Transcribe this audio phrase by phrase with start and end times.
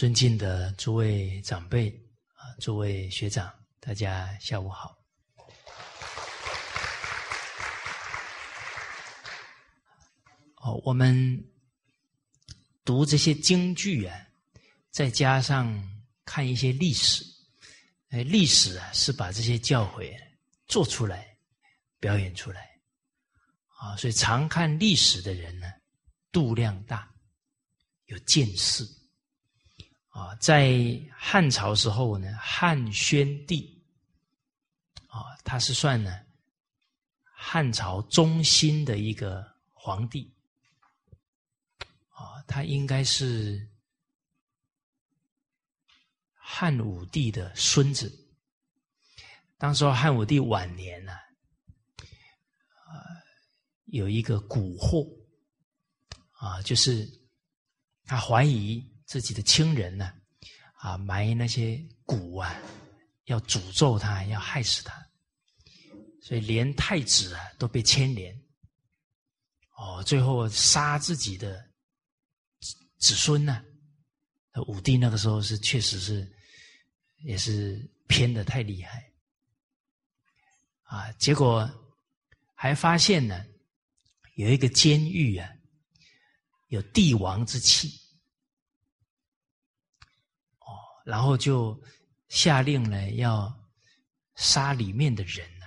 [0.00, 1.90] 尊敬的诸位长辈
[2.32, 4.96] 啊，诸位学长，大家下午好。
[10.54, 11.44] 哦，我们
[12.82, 14.26] 读这些京剧啊，
[14.88, 15.70] 再加上
[16.24, 17.22] 看一些历史，
[18.08, 20.18] 哎，历史啊是把这些教诲
[20.66, 21.36] 做出来、
[21.98, 22.70] 表演出来
[23.76, 25.70] 啊，所以常看历史的人呢，
[26.32, 27.06] 度量大，
[28.06, 28.82] 有见识
[30.10, 30.34] 啊。
[30.36, 33.82] 在汉朝时候呢，汉宣帝
[35.08, 36.20] 啊，他是算呢
[37.22, 40.30] 汉朝中心的一个皇帝。
[42.10, 43.66] 啊，他应该是
[46.34, 48.14] 汉武帝的孙子。
[49.56, 52.92] 当时汉武帝晚年呢，啊，
[53.86, 55.10] 有一个蛊惑，
[56.32, 57.08] 啊，就是
[58.04, 60.14] 他怀疑自己的亲人呢，
[60.74, 62.56] 啊，埋那些蛊啊，
[63.24, 65.04] 要诅咒他，要害死他，
[66.22, 68.32] 所以连太子啊都被牵连。
[69.76, 71.60] 哦，最后杀自己的。
[72.60, 73.64] 子子孙呢？
[74.68, 76.32] 武帝那个时候是确实是，
[77.24, 79.12] 也是偏的太厉害
[80.82, 81.10] 啊！
[81.14, 81.68] 结果
[82.54, 83.44] 还发现呢，
[84.36, 85.50] 有一个监狱啊，
[86.68, 87.88] 有帝王之气
[90.58, 90.68] 哦，
[91.10, 91.76] 然后就
[92.28, 93.52] 下令呢要
[94.36, 95.66] 杀里面的人呢，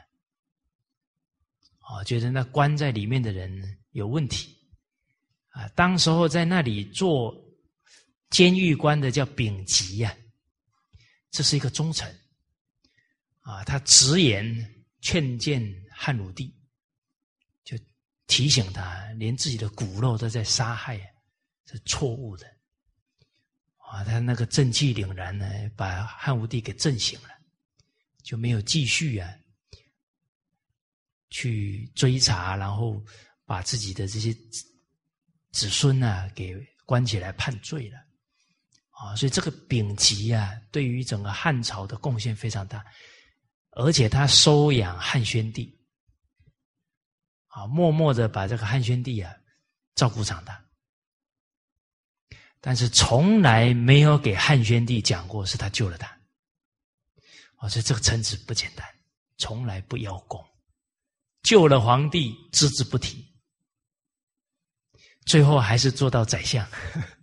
[1.81, 4.57] 哦，觉得那关在里面的人有问题。
[5.49, 7.35] 啊，当时候在那里做
[8.29, 10.15] 监狱官的叫丙吉呀，
[11.29, 12.09] 这是一个忠臣。
[13.41, 14.43] 啊，他直言
[15.01, 15.61] 劝谏
[15.91, 16.55] 汉武帝，
[17.65, 17.77] 就
[18.25, 21.07] 提醒他，连自己的骨肉都在杀害，啊
[21.65, 22.47] 是错误的。
[23.93, 24.03] 啊。
[24.03, 25.45] 他那个正气凛然呢，
[25.75, 27.29] 把汉武帝给震醒了，
[28.23, 29.29] 就没有继续啊
[31.29, 32.99] 去追查，然后
[33.45, 34.35] 把自己的这些。
[35.53, 37.99] 子孙呢，给关起来判罪了，
[38.89, 42.83] 啊，所以这个丙吉啊，对于整个汉朝的贡献非常大，
[43.73, 45.71] 而且他收养汉宣帝，
[47.49, 49.31] 啊，默默的把这个汉宣帝啊
[49.93, 50.59] 照顾长大，
[52.65, 56.07] 但是从来没有给汉宣帝讲过是他救了他，
[57.57, 58.87] 啊，所以这个臣子不简单，
[59.35, 60.41] 从来不邀功，
[61.41, 63.29] 救了皇帝只字不提。
[65.25, 66.65] 最后还是做到宰相，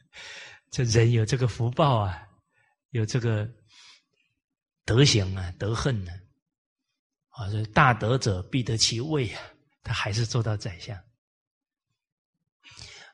[0.70, 2.22] 这人有这个福报啊，
[2.90, 3.50] 有这个
[4.84, 6.12] 德行啊，德恨呢，
[7.30, 9.40] 啊，这大德者必得其位啊，
[9.82, 11.02] 他还是做到宰相。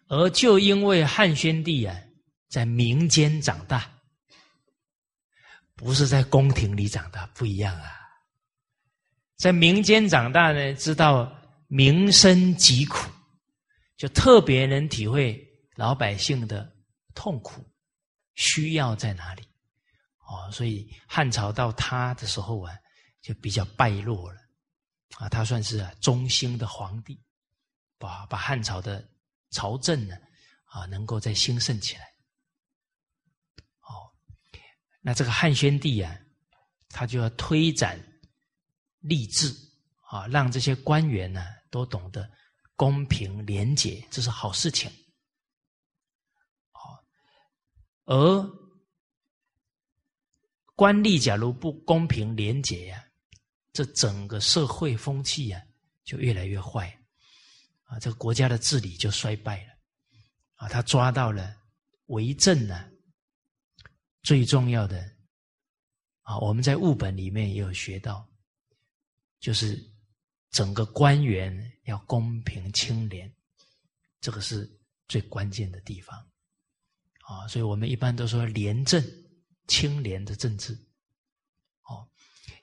[0.08, 1.96] 而就因为汉宣帝啊，
[2.56, 3.86] 在民间长大，
[5.74, 7.92] 不是在宫廷里长大，不一样啊，
[9.36, 11.30] 在民间长大呢，知道
[11.66, 13.10] 民生疾苦。
[13.98, 15.38] 就特别能体会
[15.74, 16.66] 老百姓的
[17.14, 17.62] 痛苦
[18.36, 19.42] 需要在哪里
[20.26, 22.74] 哦，所以汉朝到他的时候啊，
[23.20, 24.40] 就比较败落了
[25.18, 25.28] 啊。
[25.28, 27.20] 他算是啊中兴的皇帝，
[27.98, 29.06] 把把汉朝的
[29.50, 30.16] 朝政呢
[30.64, 32.15] 啊能够再兴盛起来。
[35.06, 36.18] 那这个汉宣帝啊，
[36.88, 37.96] 他就要推展
[39.04, 39.54] 吏治
[40.10, 42.28] 啊，让这些官员呢都懂得。
[42.74, 44.90] 公平廉洁，这是好事情。
[46.72, 47.04] 好，
[48.04, 48.50] 而
[50.74, 53.04] 官吏假如不公平廉洁呀，
[53.72, 55.62] 这整个社会风气呀
[56.02, 56.92] 就越来越坏
[57.84, 59.72] 啊，这个国家的治理就衰败了
[60.56, 60.68] 啊。
[60.68, 61.56] 他抓到了
[62.06, 62.90] 为政呢，
[64.26, 64.98] 最重要的
[66.22, 68.28] 啊，我们在物本里面也有学到，
[69.38, 69.80] 就是。
[70.52, 71.52] 整个官员
[71.84, 73.30] 要公平清廉，
[74.22, 74.66] 这个是
[75.06, 76.16] 最关键的地方
[77.24, 77.46] 啊！
[77.46, 79.04] 所以我们一般都说廉政、
[79.66, 80.72] 清廉的政治。
[81.82, 82.08] 哦，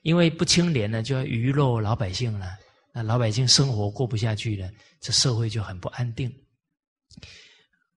[0.01, 2.57] 因为不清廉呢，就要鱼肉老百姓了，
[2.93, 6.33] 那老百姓生活过不下去了，这社会就很不安定。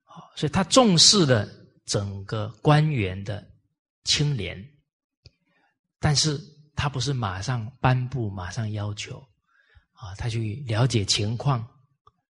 [0.03, 1.49] 好，所以他重视了
[1.87, 3.49] 整个官员的
[4.07, 4.57] 清廉，
[5.99, 6.41] 但是
[6.75, 9.23] 他不是马上颁布、马上要求。
[9.99, 11.67] 啊，他去了解情况，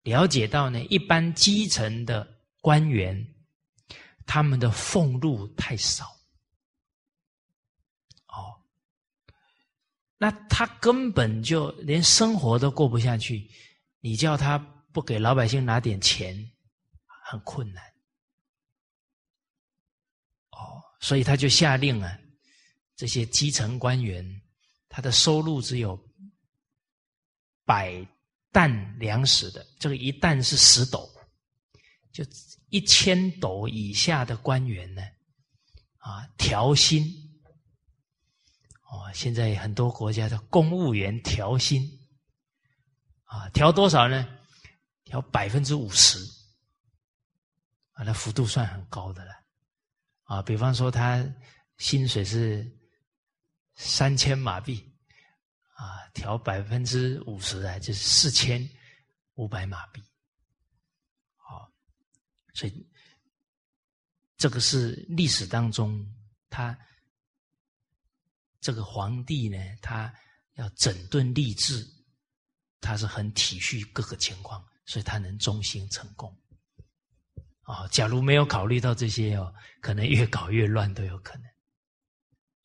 [0.04, 3.28] 了解到呢，一般基层的官员，
[4.28, 6.06] 他们的俸禄太少，
[8.28, 8.54] 哦，
[10.20, 13.50] 那他根本就连生活都过不下去，
[14.00, 14.60] 你叫他
[14.94, 16.36] 不给老百姓拿点钱，
[17.08, 17.84] 很困难，
[20.52, 22.20] 哦，所以他就下令啊，
[22.96, 24.26] 这些基层官员
[24.90, 25.96] 他的收入只有
[27.64, 28.04] 百
[28.52, 31.08] 担粮食的，这个一担是十斗，
[32.12, 32.26] 就
[32.70, 35.04] 一千斗以下的官员呢，
[35.98, 37.04] 啊，调薪。
[38.90, 41.88] 哦，现在很多国家的公务员调薪，
[43.26, 44.28] 啊，调多少呢？
[45.04, 46.18] 调百分之五十，
[47.92, 49.34] 啊，那幅度算很高的了，
[50.26, 51.26] 啊，比方说他
[51.78, 52.70] 薪水是
[53.74, 54.94] 三千马币，
[55.76, 58.70] 啊，调百分之五十啊，就是四千
[59.36, 60.04] 五百马币，
[61.36, 61.72] 好，
[62.54, 62.88] 所以
[64.38, 66.06] 这个是历史当中
[66.50, 66.78] 他
[68.62, 70.14] 这个皇帝呢，他
[70.54, 71.88] 要整顿吏治，
[72.82, 74.64] 他是很体恤各个情况。
[74.88, 76.32] 所以他能中心成功，
[77.66, 81.44] 啊，假如没有考虑到这些哦，可能越搞越乱都有可能，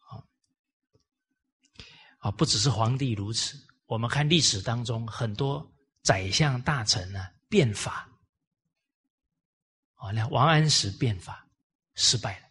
[0.01, 0.11] 啊，
[2.19, 3.57] 啊，不只是皇帝如此，
[3.87, 5.67] 我们看历史当中很多
[6.03, 8.07] 宰相大臣呢变法，
[9.95, 11.49] 啊，那王安石变法
[11.95, 12.47] 失败了，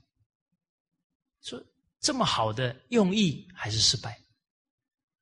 [1.42, 1.63] 说
[2.00, 4.19] 这么好的用意还是失败，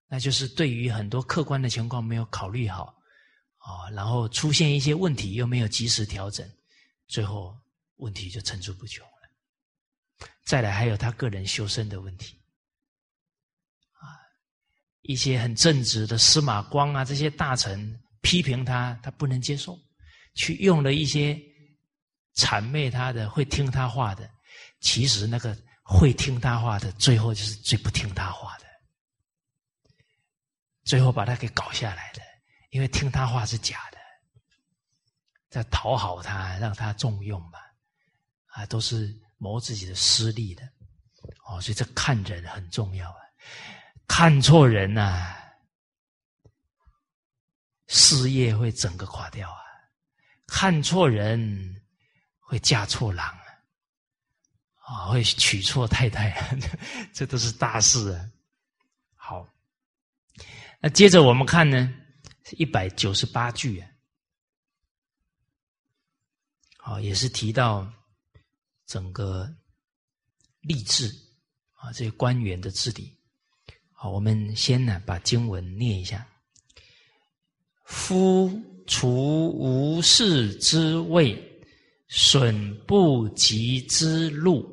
[0.07, 2.95] 那就是对于很多客观的情况没有考虑好。
[3.57, 6.49] 啊，然后出现一些问题，又没有及时调整，
[7.07, 7.57] 最后
[7.95, 10.27] 问题就层出不穷了。
[10.45, 12.41] 再来，还有他个人修身的问题，
[13.93, 14.15] 啊，
[15.01, 19.77] 一些很正直的司马光啊，这些大臣批评他，他不能接受，
[20.35, 21.37] 去用了一些
[22.35, 24.29] 谄媚他的、会听他话的，
[24.79, 28.65] 其实那个会听他话的，最后就是最不听他话的，
[30.83, 32.21] 最后把他给搞下来的。
[32.71, 33.96] 因为听他话是假的，
[35.49, 37.59] 在讨好他，让他重用嘛，
[38.47, 40.63] 啊，都是谋自己的私利的，
[41.45, 43.17] 哦，所以这看人很重要啊，
[44.07, 45.35] 看错人呐，
[47.87, 49.61] 事业会整个垮掉啊，
[50.47, 51.81] 看错人
[52.39, 53.45] 会嫁错郎啊，
[54.79, 56.31] 啊，会娶错太太，
[57.13, 58.29] 这都是大事啊。
[59.15, 59.47] 好，
[60.79, 61.93] 那接着我们看呢。
[62.51, 63.89] 一百九十八句啊，
[66.87, 67.85] 好，也是提到
[68.85, 69.45] 整个
[70.61, 71.09] 吏治
[71.73, 73.11] 啊，这些官员的治理。
[73.91, 76.25] 好，我们先呢把经文念一下：
[77.83, 78.49] 夫
[78.85, 81.37] 除无事之位，
[82.07, 84.65] 损不及之禄，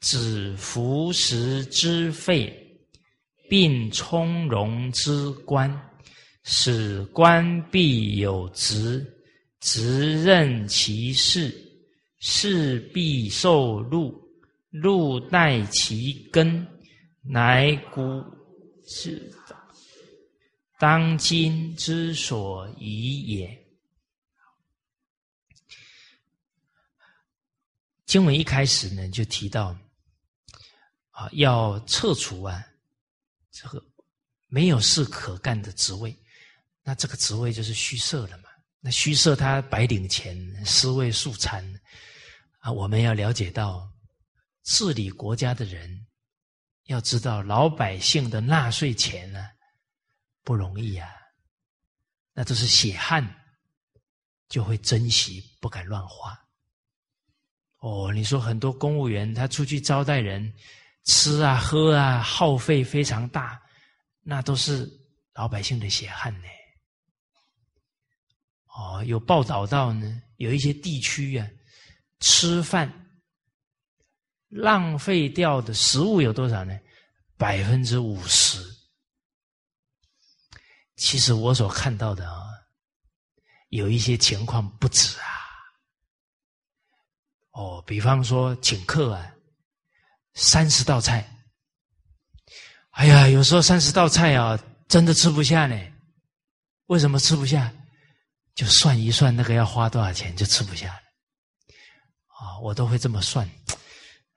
[0.00, 2.58] 止服食之费，
[3.50, 5.70] 并从容之官。
[6.46, 9.13] 使官必有职，
[9.64, 11.50] 直任其事，
[12.18, 14.14] 事必受禄，
[14.68, 16.66] 禄待其根，
[17.22, 18.22] 乃古
[18.86, 19.32] 是
[20.78, 23.66] 当今之所宜也。
[28.04, 29.74] 经文一开始呢，就提到
[31.08, 32.62] 啊，要撤除啊
[33.50, 33.82] 这个
[34.48, 36.14] 没有事可干的职位。
[36.82, 38.38] 那这个职位就是虚设了？
[38.86, 40.36] 那虚设他白领钱，
[40.66, 41.64] 尸位素餐
[42.58, 42.70] 啊！
[42.70, 43.90] 我们要了解到，
[44.62, 46.06] 治理国家的人
[46.84, 49.48] 要知道老百姓的纳税钱呢
[50.42, 51.08] 不容易啊，
[52.34, 53.26] 那都是血汗，
[54.50, 56.38] 就会珍惜，不敢乱花。
[57.78, 60.52] 哦，你说很多公务员他出去招待人，
[61.04, 63.58] 吃啊喝啊，耗费非常大，
[64.20, 64.86] 那都是
[65.32, 66.48] 老百姓的血汗呢。
[68.74, 71.48] 哦，有报道到呢，有一些地区啊，
[72.18, 72.92] 吃饭
[74.48, 76.76] 浪费掉的食物有多少呢？
[77.36, 78.58] 百分之五十。
[80.96, 82.42] 其实我所看到的啊，
[83.68, 85.26] 有一些情况不止啊。
[87.52, 89.32] 哦，比方说请客啊，
[90.34, 91.28] 三十道菜，
[92.90, 95.80] 哎呀，有时候三十道菜啊，真的吃不下呢。
[96.86, 97.72] 为什么吃不下？
[98.54, 101.00] 就算一算那个要花多少钱，就吃不下了。
[102.26, 103.50] 啊，我都会这么算，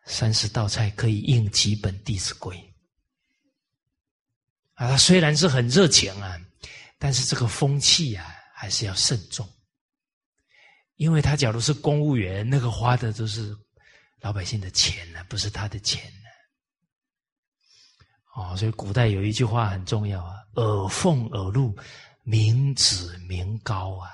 [0.06, 2.56] 三十道菜可以应几本《弟子规》。
[4.74, 6.36] 啊，他虽然是很热情啊，
[6.98, 9.48] 但是这个风气啊，还是要慎重。
[10.96, 13.56] 因为他假如是公务员，那个花的都是
[14.22, 16.30] 老百姓的钱呢，不是他的钱呢。
[18.36, 21.78] 哦，所以古代有一句话很重要啊：“耳奉耳禄。”
[22.30, 24.12] 民脂民膏啊，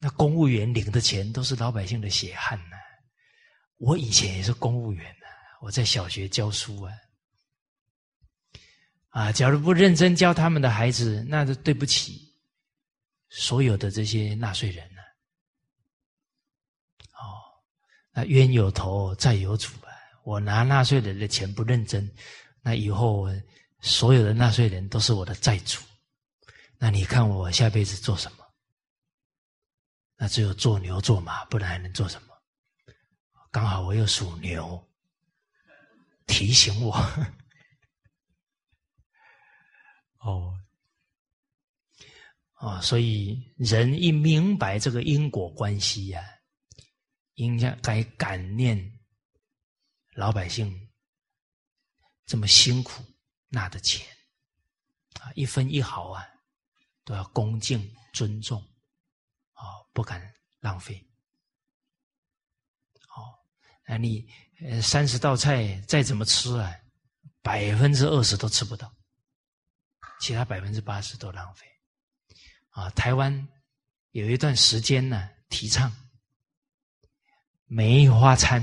[0.00, 2.76] 那公务员领的钱都是老百姓的血汗呢。
[3.76, 5.26] 我以前也是公务员呢，
[5.60, 6.92] 我在小学教书啊，
[9.10, 12.34] 啊，假如不认真教他们的孩子，那就对不起
[13.28, 15.02] 所有的这些纳税人了。
[17.12, 17.38] 哦，
[18.10, 19.94] 那冤有头债有主啊！
[20.24, 22.12] 我拿纳税人的钱不认真，
[22.62, 23.28] 那以后
[23.80, 25.80] 所有的纳税人都是我的债主。
[26.82, 28.54] 那你看我下辈子做什么？
[30.16, 32.28] 那只有做牛做马，不然还能做什么？
[33.50, 34.90] 刚好我又属牛，
[36.26, 36.96] 提醒我。
[40.20, 40.58] 哦，
[42.54, 46.22] 哦，所以人一明白这个因果关系呀，
[47.34, 48.98] 应该该感念
[50.12, 50.88] 老百姓
[52.24, 53.04] 这么辛苦
[53.48, 54.06] 纳的钱
[55.20, 56.26] 啊，一分一毫啊，
[57.04, 57.80] 都要恭敬
[58.12, 58.60] 尊重，
[59.52, 60.96] 啊，不敢浪费。
[63.14, 63.34] 哦
[63.86, 64.28] 那你
[64.60, 66.72] 呃三十道菜再怎么吃啊，
[67.42, 68.92] 百分之二十都吃不到，
[70.20, 71.66] 其他百分之八十都浪费。
[72.70, 73.48] 啊，台湾
[74.12, 75.90] 有一段时间呢，提倡
[77.66, 78.62] 梅花餐。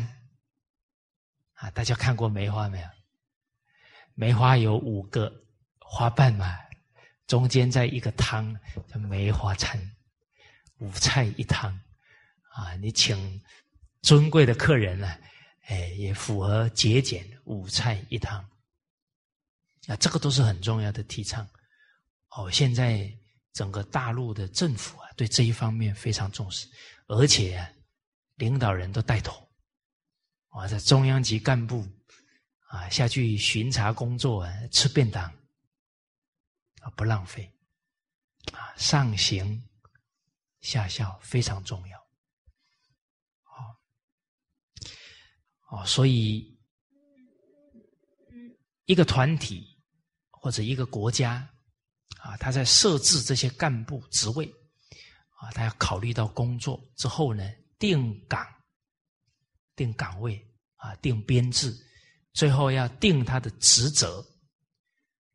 [1.54, 2.88] 啊，大家看过梅花没有？
[4.14, 5.32] 梅花有五个
[5.80, 6.58] 花瓣嘛，
[7.28, 8.58] 中间在一个汤
[8.92, 9.80] 叫梅花餐，
[10.80, 11.72] 五菜一汤。
[12.56, 13.40] 啊，你请。
[14.04, 15.18] 尊贵的客人呢，
[15.66, 18.40] 哎，也符合节俭，五菜一汤
[19.88, 21.46] 啊，这个都是很重要的提倡。
[22.30, 23.12] 哦，现在
[23.52, 26.70] 整个大陆的政府啊，对这一方面非常重视，
[27.08, 27.68] 而且
[28.36, 29.46] 领导人都带头，
[30.50, 31.86] 啊，在中央级干部
[32.70, 35.30] 啊下去巡查工作啊，吃便当，
[36.92, 37.52] 不浪费
[38.54, 39.64] 啊，上行
[40.62, 41.98] 下效非常重要。
[45.70, 46.58] 哦，所以
[48.86, 49.78] 一个团体
[50.30, 51.46] 或者一个国家
[52.20, 54.50] 啊，他在设置这些干部职位
[55.32, 57.44] 啊，他要考虑到工作之后呢，
[57.78, 58.48] 定岗、
[59.76, 60.42] 定岗位
[60.78, 61.76] 啊，定编制，
[62.32, 64.26] 最后要定他的职责。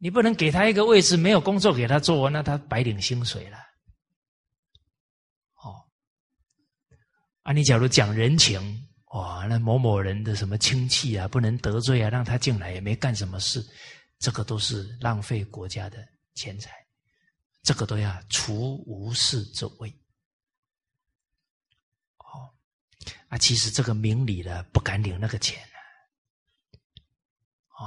[0.02, 3.56] 你不能给他一个位置，没有工作给他做，那他白领薪水了。
[5.62, 5.86] 哦，
[7.42, 8.60] 啊，你假如讲人情。
[9.12, 13.64] 哇，那某某人的什么亲戚啊，不能得罪啊，让他进来也没干什么事，
[14.18, 16.04] 这个都是浪费国家的
[16.34, 16.72] 钱财，
[17.62, 19.88] 这个都要除无事之位。
[22.18, 22.50] 哦，
[23.28, 25.78] 啊，其实这个明理的，不敢领那个钱啊。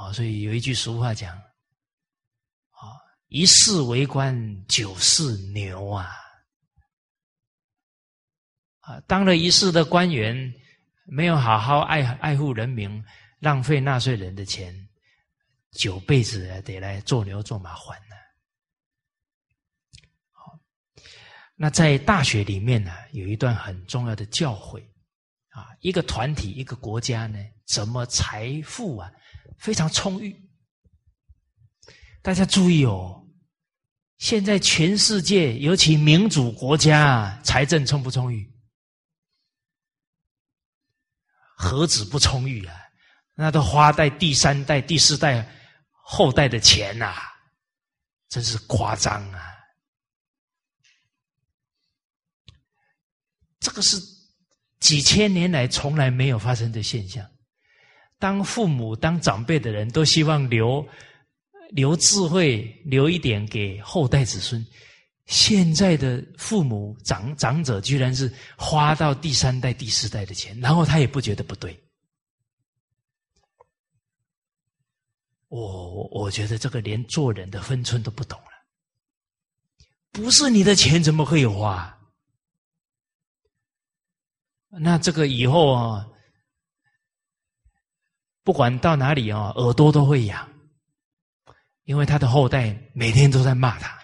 [0.08, 1.38] 哦，所以有一句俗话讲，
[3.28, 6.08] 一世为官，九世牛啊，
[8.80, 10.54] 啊，当了一世的官员。
[11.08, 13.04] 没有好好爱爱护人民，
[13.38, 14.74] 浪费纳税人的钱，
[15.70, 18.16] 九辈子得来做牛做马还呢。
[20.32, 20.58] 好，
[21.54, 24.82] 那在大学里面呢，有一段很重要的教诲
[25.50, 29.08] 啊，一个团体、一个国家呢，怎么财富啊
[29.58, 30.36] 非常充裕？
[32.26, 33.24] 大家注意哦，
[34.18, 38.52] 现在全世界，尤其民主国家，财政充不充裕？
[41.56, 42.74] 何止不充裕啊？
[43.36, 45.48] 那都花在第三代、第四代
[45.92, 47.14] 后代的钱呐，
[48.28, 49.54] 真是夸张啊！
[53.60, 54.00] 这个是
[54.80, 57.24] 几千年来从来没有发生的现象。
[58.18, 60.84] 当父母、当长辈的人都希望留
[61.70, 64.64] 留智慧，留一点给后代子孙。
[65.26, 71.76] 现在的父母长长者居然是花到第三代、第四代的钱，然后他也不觉得不对。
[75.48, 78.46] 我我觉得这个连做人的分寸都不懂了。
[80.12, 81.92] 不是你的钱怎么可以花？
[84.68, 86.06] 那这个以后啊，
[88.42, 90.48] 不管到哪里啊，耳朵都会痒，
[91.86, 93.98] 因为他的后代每天都在骂他。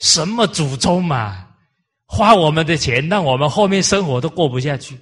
[0.00, 1.56] 什么祖宗嘛，
[2.04, 5.00] 花我们的钱，让我们后面生活都过不下去。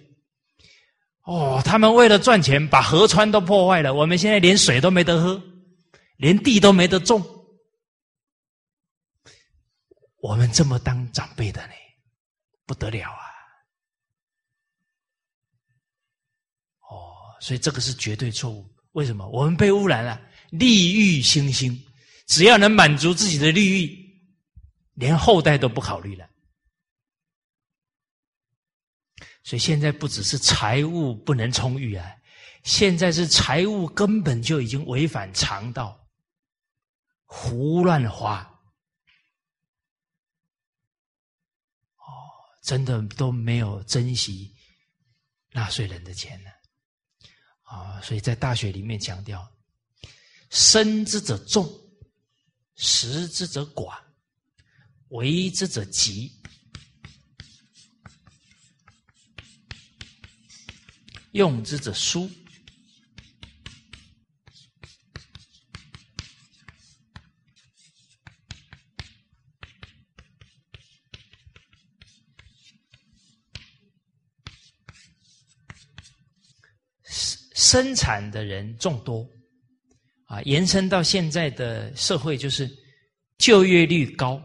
[1.23, 5.43] 哦，他们为了赚钱，把河川都破坏了，我们现在连水都没得喝，
[6.17, 7.25] 连地都没得种。
[10.19, 11.73] 我们这么当长辈的呢，
[12.67, 13.25] 不得了啊！
[16.91, 18.69] 哦，所以这个是绝对错误。
[18.93, 19.27] 为什么？
[19.29, 20.21] 我们被污染了，
[20.53, 21.85] 利欲熏心，
[22.27, 24.01] 只要能满足自己的利欲。
[24.95, 26.29] 连后代都不考虑了，
[29.43, 32.15] 所以现在不只是财务不能充裕啊，
[32.63, 35.99] 现在是财务根本就已经违反常道，
[37.25, 38.43] 胡乱花，
[41.97, 42.05] 哦，
[42.63, 44.55] 真的都没有珍惜
[45.53, 46.51] 纳税人的钱呢，
[47.63, 49.51] 啊，所以在大学里面强调，
[50.53, 51.67] 生之者众，
[52.75, 53.99] 食之者寡，
[55.09, 56.31] 为之者急。
[61.31, 62.31] 用之者疏，
[77.55, 79.27] 生产的人众多，
[80.33, 82.71] 啊，延伸到现在的社会就是
[83.37, 84.43] 就业率高，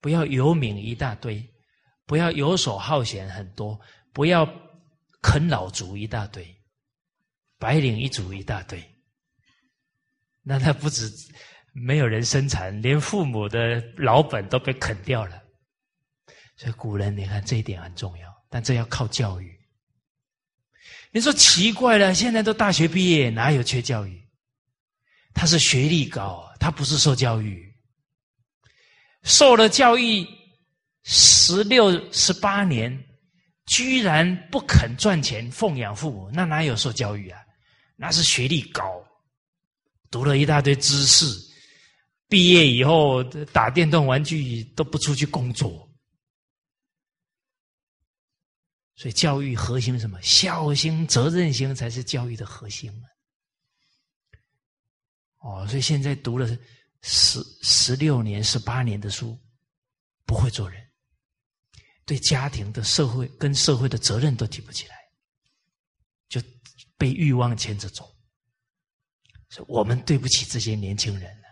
[0.00, 1.40] 不要游民一大堆，
[2.06, 3.80] 不要游手好闲很多，
[4.12, 4.44] 不要。
[5.26, 6.46] 啃老族一大堆，
[7.58, 8.78] 白领一族一大堆，
[10.42, 11.10] 那他不止
[11.72, 15.42] 没有人生产，连父母的老本都被啃掉了。
[16.58, 19.58] 所以古人你看这一点很重要，但这要靠教育。
[21.10, 24.23] 你说奇怪了，现在都大学毕业，哪有缺教育？
[25.34, 27.70] 他是学历高，他不是受教育，
[29.24, 30.26] 受了教育
[31.02, 32.98] 十六十八年。
[33.66, 37.40] 居然不肯赚钱奉养父母，那哪有受教育啊？
[37.96, 39.02] 那是学历高，
[40.10, 41.24] 读了一大堆知识，
[42.28, 45.90] 毕业以后打电动玩具都不出去工作。
[48.96, 50.20] 所以教育核心什么？
[50.20, 53.08] 孝心、责任心才是教育的核心啊！
[55.44, 56.48] 哦，所以现在读了
[57.02, 59.38] 十十六年、十八年的书，
[60.24, 60.82] 不会做人。
[62.06, 64.96] 对家庭的社会跟社会的责任都提不起来，
[66.30, 66.40] 就
[66.96, 68.10] 被欲望牵着走。
[69.50, 71.48] 所以我们对不起这些年轻人了。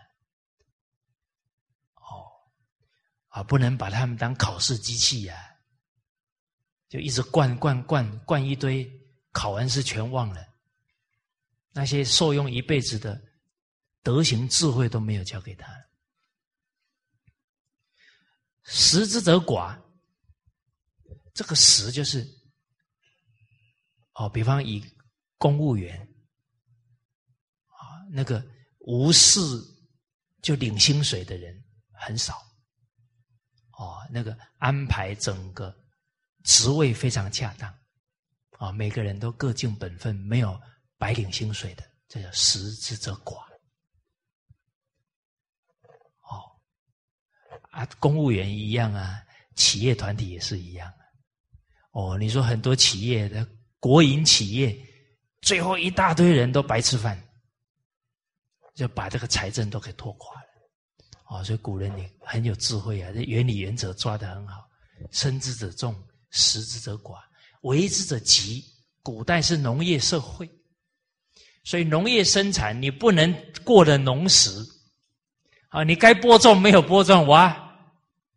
[1.93, 2.25] 哦，
[3.27, 5.37] 啊，不能把他们当考试机器呀，
[6.89, 8.91] 就一直灌灌灌灌一堆，
[9.31, 10.43] 考完试全忘了。
[11.71, 13.21] 那些受用一辈子的
[14.03, 15.67] 德行智慧都没有教给他。
[18.63, 19.81] 识之者寡。
[21.33, 22.23] 这个“实”就是
[24.13, 24.83] 哦，比方以
[25.39, 25.99] 公务员
[27.65, 28.45] 啊，那个
[28.81, 29.41] 无事
[30.43, 31.59] 就领薪水的人
[31.91, 32.37] 很少
[33.71, 35.75] 哦，那个安排整个
[36.43, 37.75] 职位非常恰当
[38.59, 40.61] 啊，每个人都各尽本分，没有
[40.99, 43.43] 白领薪水的，这叫“实之则寡”。
[46.29, 46.61] 哦，
[47.73, 49.19] 啊，公务员一样啊，
[49.55, 50.93] 企业团体也是一样。
[51.91, 53.47] 哦，你说很多企业的
[53.79, 54.77] 国营企业，
[55.41, 57.19] 最后一大堆人都白吃饭，
[58.75, 60.47] 就把这个财政都给拖垮了。
[61.29, 64.63] 哦，所以古人你很有智慧啊，这原理原则抓得很好。
[65.09, 65.95] 生之者众，
[66.29, 67.17] 食之者寡，
[67.61, 68.63] 为之者急。
[69.01, 70.49] 古代是农业社会，
[71.63, 74.49] 所以农业生产你不能过了农时，
[75.73, 77.75] 啊，你该播种没有播种，哇，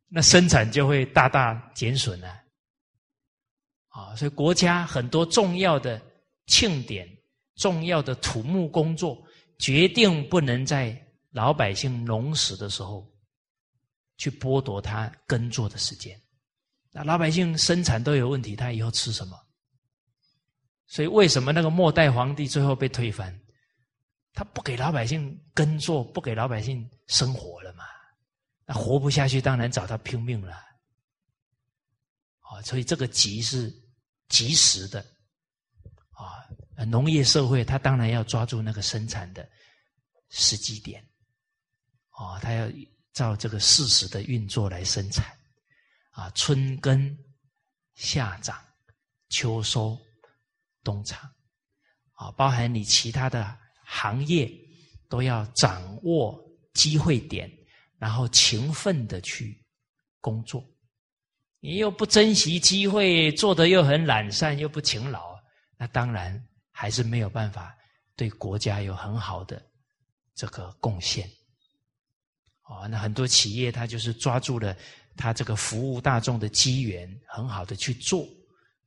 [0.08, 2.28] 那生产就会大大减损了。
[3.88, 6.00] 啊，所以国家很多重要的
[6.46, 7.06] 庆典、
[7.56, 9.22] 重要的土木工作，
[9.58, 10.98] 决定不能在
[11.30, 13.06] 老百姓农时的时候
[14.16, 16.18] 去剥夺他耕作的时间。
[16.90, 19.38] 那老百姓生产都有问题，他以后吃什么？
[20.86, 23.38] 所以为什么那个末代皇帝最后被推翻？
[24.36, 27.84] 他不给老百姓耕作，不给老百姓生活了嘛？
[28.64, 30.54] 那活不下去，当然找他拼命了。
[32.40, 33.74] 啊，所以这个急是。
[34.28, 35.06] 及时的
[36.10, 36.42] 啊，
[36.84, 39.48] 农业社会，它当然要抓住那个生产的
[40.30, 41.00] 时机点，
[42.08, 42.68] 啊，他要
[43.12, 45.24] 照这个事实的运作来生产，
[46.10, 47.16] 啊，春耕、
[47.94, 48.60] 夏长、
[49.28, 49.96] 秋收、
[50.82, 51.20] 冬藏，
[52.14, 54.52] 啊，包含你其他的行业
[55.08, 56.38] 都要掌握
[56.74, 57.50] 机会点，
[57.98, 59.64] 然后勤奋的去
[60.20, 60.62] 工作。
[61.60, 65.36] 你又不珍惜机会，做的又很懒散，又不勤劳，
[65.78, 67.74] 那当然还是没有办法
[68.14, 69.64] 对国家有很好的
[70.34, 71.28] 这个贡献。
[72.64, 74.76] 哦，那很多企业他就是抓住了
[75.16, 78.26] 他这个服务大众的机缘，很好的去做，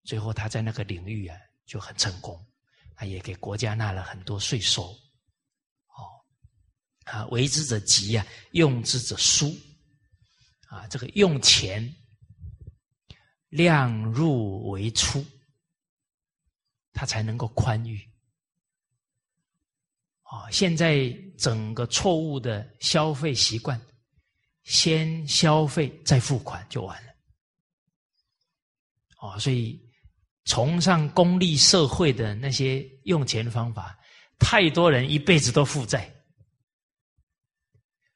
[0.04, 2.46] 最后他在那个领域啊就很成功，
[3.00, 4.84] 他也给国家纳了很多税收。
[4.84, 6.04] 哦，
[7.06, 9.56] 啊，为之者急啊，用之者疏。
[10.68, 11.96] 啊，这个用钱。
[13.48, 15.26] 量入为出，
[16.92, 18.00] 他才能够宽裕。
[20.22, 23.82] 啊，现在整个错误的消费习惯，
[24.66, 27.12] 先消费再付款就完了。
[29.18, 29.82] 哦，所以
[30.50, 33.96] 崇尚功利社会的那些用钱方法，
[34.40, 36.12] 太多人一辈子都负债，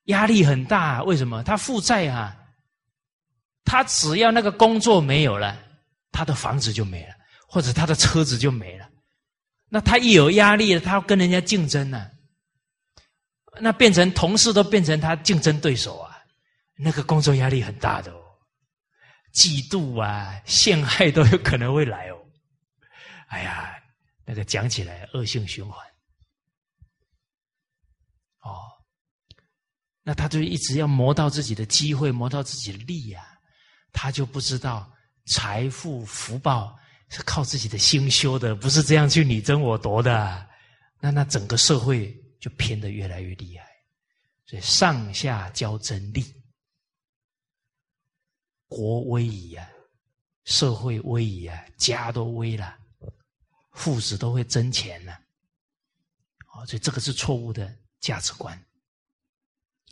[0.05, 1.03] 压力很大。
[1.03, 1.43] 为什么？
[1.43, 2.35] 他负债啊，
[3.63, 5.55] 他只要那个工作没有了，
[6.11, 7.13] 他的房子就没了，
[7.47, 8.89] 或者他的车子就没了。
[9.69, 12.09] 那他一有压力，他要跟人家竞争呢，
[13.61, 16.17] 那变成同事都变成他竞争对手啊，
[16.75, 18.19] 那个工作压力很大的哦，
[19.35, 22.17] 嫉妒啊、陷害都有可能会来哦。
[23.27, 23.81] 哎呀，
[24.25, 25.86] 那个讲起来恶性循环，
[28.41, 28.62] 哦，
[30.01, 33.38] 那他就一直要磨到自己的机会，磨到自己的利呀，
[33.91, 34.91] 他就不知道
[35.25, 36.77] 财富福报。
[37.09, 40.49] 是靠自己的心修的，不是这样去你争我夺的。
[40.99, 43.67] 那那整个社会就偏得越来越厉害，
[44.47, 46.25] 所以上下交争利，
[48.67, 49.69] 国危矣啊，
[50.45, 52.79] 社会危矣啊，家都危了，
[53.73, 55.13] 父子都会争钱呢。
[56.53, 58.57] 哦，所以这个是错误的价值观。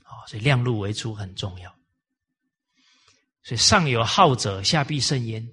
[0.06, 1.76] 哦，所以量入为出很重要。
[3.44, 5.52] 所以上有好者，下必甚焉。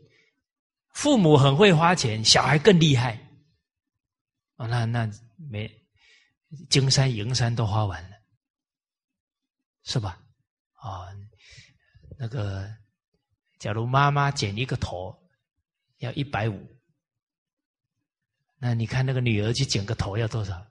[0.93, 3.19] 父母很会花钱，小孩更厉害。
[4.57, 5.71] 哦，那那没
[6.69, 8.17] 金山银山都花完了，
[9.85, 10.21] 是吧？
[10.75, 11.09] 啊，
[12.19, 12.69] 那个，
[13.59, 15.17] 假如妈妈剪一个头
[15.99, 16.78] 要一百五，
[18.59, 20.66] 那你看那个女儿去剪个头要多少？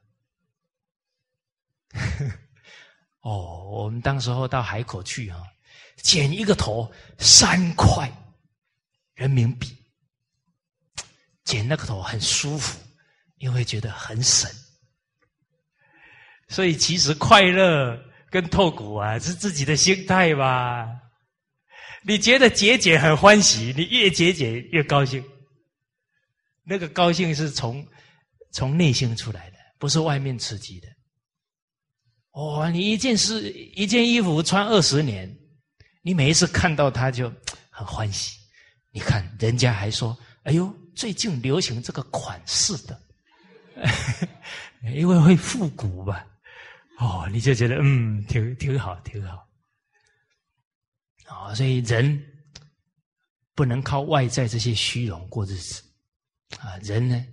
[3.22, 5.42] 哦，我们当时候到海口去啊，
[5.98, 8.12] 剪一个头三块
[9.16, 9.76] 人民币。
[11.44, 12.78] 剪那个头很舒服，
[13.38, 14.52] 因为觉得很省，
[16.50, 17.98] 所以其实快乐
[18.30, 20.90] 跟痛苦啊是自己的心态吧。
[22.04, 25.24] 你觉得节俭很欢喜，你越节俭越高兴。
[26.68, 27.88] 那个高兴是从
[28.52, 30.88] 从内心出来的，不是外面刺激的。
[32.32, 35.34] 哦，你一件事一件衣服穿二十年，
[36.02, 37.32] 你每一次看到它就
[37.70, 38.38] 很欢喜。
[38.92, 43.00] 你看人家还说：“哎呦。”最近流行这个款式的，
[44.96, 46.26] 因为会复古吧？
[46.98, 49.48] 哦，你就觉得嗯，挺挺好，挺好。
[51.28, 52.20] 啊，所以人
[53.54, 55.84] 不能靠外在这些虚荣过日子
[56.60, 57.26] 啊，人呢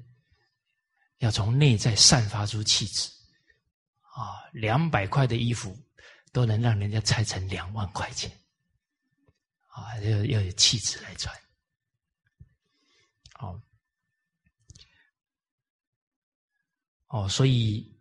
[1.19, 3.09] 要从内在散发出气质
[4.01, 5.79] 啊，两百块的衣服
[6.33, 8.31] 都能让人家拆成两万块钱
[9.69, 11.35] 啊，要要有气质来穿。
[13.41, 13.61] 哦，
[17.09, 17.97] 哦，所以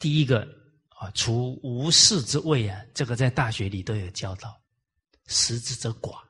[0.00, 0.46] 第一个
[0.88, 4.60] 啊，除无事之谓啊，这个在大学里都有教到，
[5.26, 6.22] 食之则寡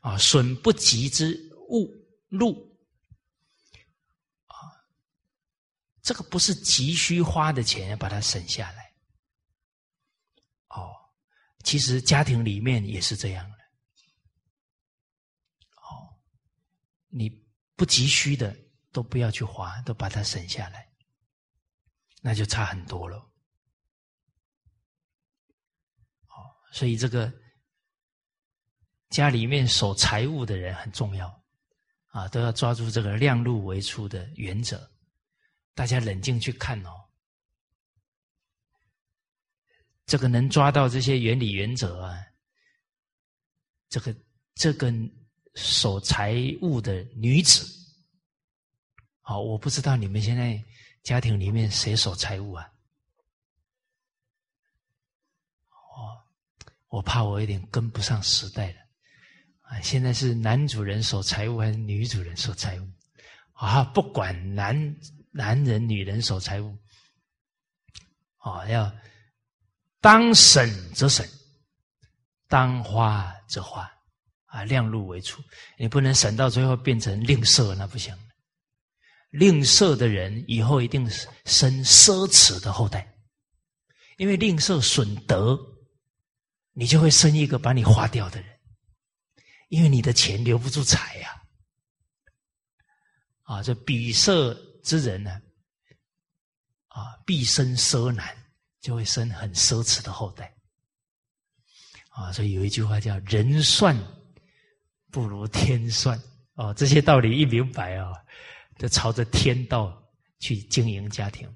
[0.00, 1.36] 啊，损不及之
[1.68, 1.92] 物
[2.28, 2.78] 路
[4.46, 4.56] 啊，
[6.02, 8.94] 这个不是急需花的钱，要把它省下来。
[10.68, 10.94] 哦，
[11.64, 13.56] 其实家庭里面也是这样的。
[15.76, 16.18] 哦。
[17.08, 17.30] 你
[17.74, 18.54] 不急需的
[18.92, 20.90] 都不要去花，都把它省下来，
[22.20, 23.18] 那就差很多了。
[26.26, 27.32] 好，所以这个
[29.08, 31.45] 家里面守财务的人很重要
[32.16, 34.90] 啊，都要抓住这个量入为出的原则。
[35.74, 36.90] 大家冷静去看哦，
[40.06, 42.16] 这个能抓到这些原理原则啊，
[43.88, 44.16] 这个
[44.54, 44.92] 这个。
[45.58, 47.66] 守财物的女子，
[49.22, 50.62] 好，我不知道你们现在
[51.02, 52.70] 家庭里面谁守财物啊？
[55.70, 56.20] 哦，
[56.88, 58.85] 我怕我有点跟不上时代了
[59.68, 59.80] 啊！
[59.82, 62.88] 现在是男主人守财物还是女主人守财物？
[63.52, 64.96] 啊，不管男
[65.30, 66.76] 男人女人守财物，
[68.38, 68.92] 啊，要
[70.00, 71.26] 当省则省，
[72.48, 73.90] 当花则花。
[74.48, 75.42] 啊，量入为出，
[75.76, 78.16] 你不能省到最后变成吝啬，那不行。
[79.28, 81.06] 吝啬的人以后一定
[81.44, 83.06] 生奢侈的后代，
[84.16, 85.58] 因为吝啬损德，
[86.72, 88.55] 你就会生一个把你花掉的人，
[89.68, 91.42] 因为你的钱留不住财呀。
[93.42, 95.40] 啊，这比色之人呢，
[96.88, 98.36] 啊，必生奢难，
[98.80, 100.54] 就会生很奢侈的后代。
[102.08, 103.96] 啊，所以有一句话叫“人算”。
[105.08, 106.20] 不如天算
[106.56, 108.12] 哦，这些道理一明白啊，
[108.76, 111.48] 就朝着天道去经营家庭。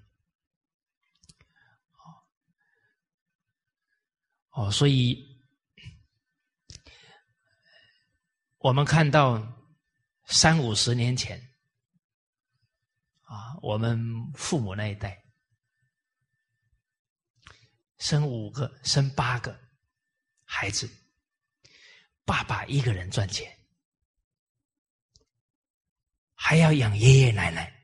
[4.52, 5.29] 哦，所以
[8.60, 9.42] 我们看到
[10.26, 11.40] 三五十年前
[13.22, 13.98] 啊，我们
[14.34, 15.18] 父母那一代
[17.96, 19.58] 生五个、生八个
[20.44, 20.86] 孩子，
[22.26, 23.50] 爸爸一个人赚钱，
[26.34, 27.74] 还要养爷爷奶奶。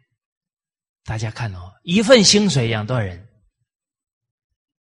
[1.05, 3.27] 大家看哦，一份薪水养多少人？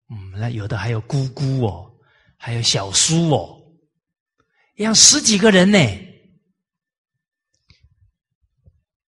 [0.08, 1.88] 嗯，那有的还有姑姑哦，
[2.36, 3.53] 还有小叔哦，
[4.76, 5.78] 养十几个人呢，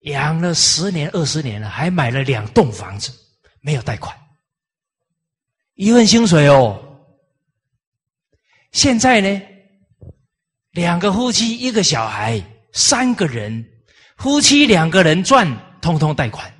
[0.01, 3.11] 养了十年二十年了，还买了两栋房子，
[3.61, 4.13] 没有贷款，
[5.75, 6.79] 一份薪水哦。
[8.73, 9.41] 现在呢，
[10.71, 13.65] 两个夫妻一个小孩，三个人，
[14.17, 16.53] 夫妻两个人赚，通通贷款，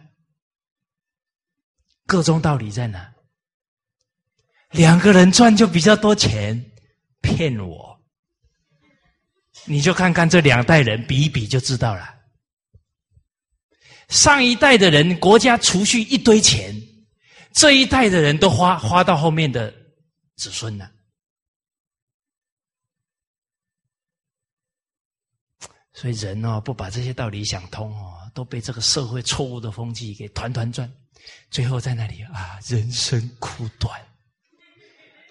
[2.05, 3.13] 各中道理在哪？
[4.71, 6.71] 两个人赚就比较多钱，
[7.21, 7.92] 骗我，
[9.65, 12.13] 你就看看这两代人比一比就知道了。
[14.09, 16.75] 上一代的人国家储蓄一堆钱，
[17.53, 19.73] 这一代的人都花花到后面的
[20.35, 20.91] 子孙了。
[25.93, 30.91] 所以人哦，不把这些道理想通哦，都被这个社会错误的风气给团团转，
[31.49, 33.99] 最后在那里啊，人生苦短。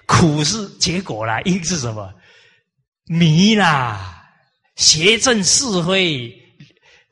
[0.07, 2.15] 苦是结果啦，因是什么？
[3.07, 4.22] 迷啦，
[4.83, 6.37] 邪正是非，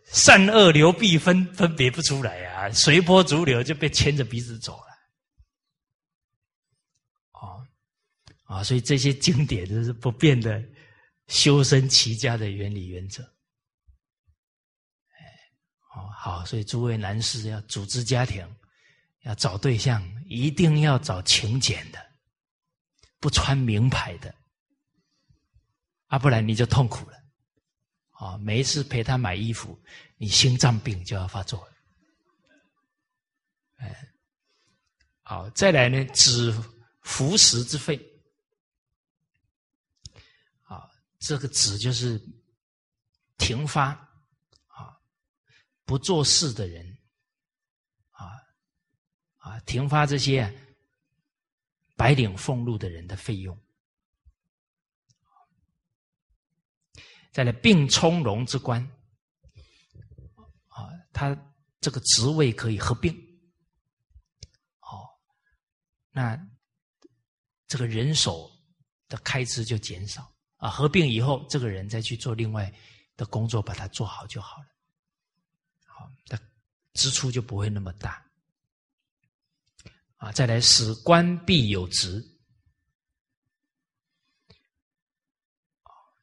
[0.06, 4.86] 善恶流弊分分别不出来啊，随波逐流就被牵着鼻子走了。
[7.34, 7.64] 哦，
[8.42, 10.60] 啊，所以这些经典都是不变的
[11.28, 13.22] 修身齐家的原理原则。
[15.94, 18.44] 哦，好，所以诸位男士要组织家庭，
[19.22, 22.04] 要找对象，一定要找勤俭的。
[23.20, 24.34] 不穿名牌的，
[26.06, 27.19] 啊，不然你就痛苦了。
[28.20, 29.80] 啊，每一次陪他买衣服，
[30.18, 31.72] 你心脏病就要发作了。
[33.78, 34.12] 哎，
[35.22, 36.52] 好，再来呢，止
[37.00, 37.98] 服食之费。
[40.64, 40.86] 啊，
[41.18, 42.20] 这个止就是
[43.38, 43.86] 停发，
[44.66, 45.00] 啊，
[45.86, 46.98] 不做事的人，
[48.10, 48.32] 啊，
[49.38, 50.54] 啊，停发这些。
[51.96, 53.54] 白领俸禄的人的费用，
[57.32, 58.82] 再来并充融之官，
[60.68, 61.36] 啊，他
[61.80, 63.12] 这个职位可以合并，
[64.80, 65.06] 哦，
[66.10, 66.38] 那
[67.66, 68.50] 这个人手
[69.08, 72.72] 的开支就减少啊，合并以后，这个人再去做另外
[73.16, 74.66] 的工作，把它做好就好了，
[75.86, 76.38] 好，的
[76.94, 78.26] 支出就不会那么大。
[80.16, 82.22] 啊，再来使官必有职，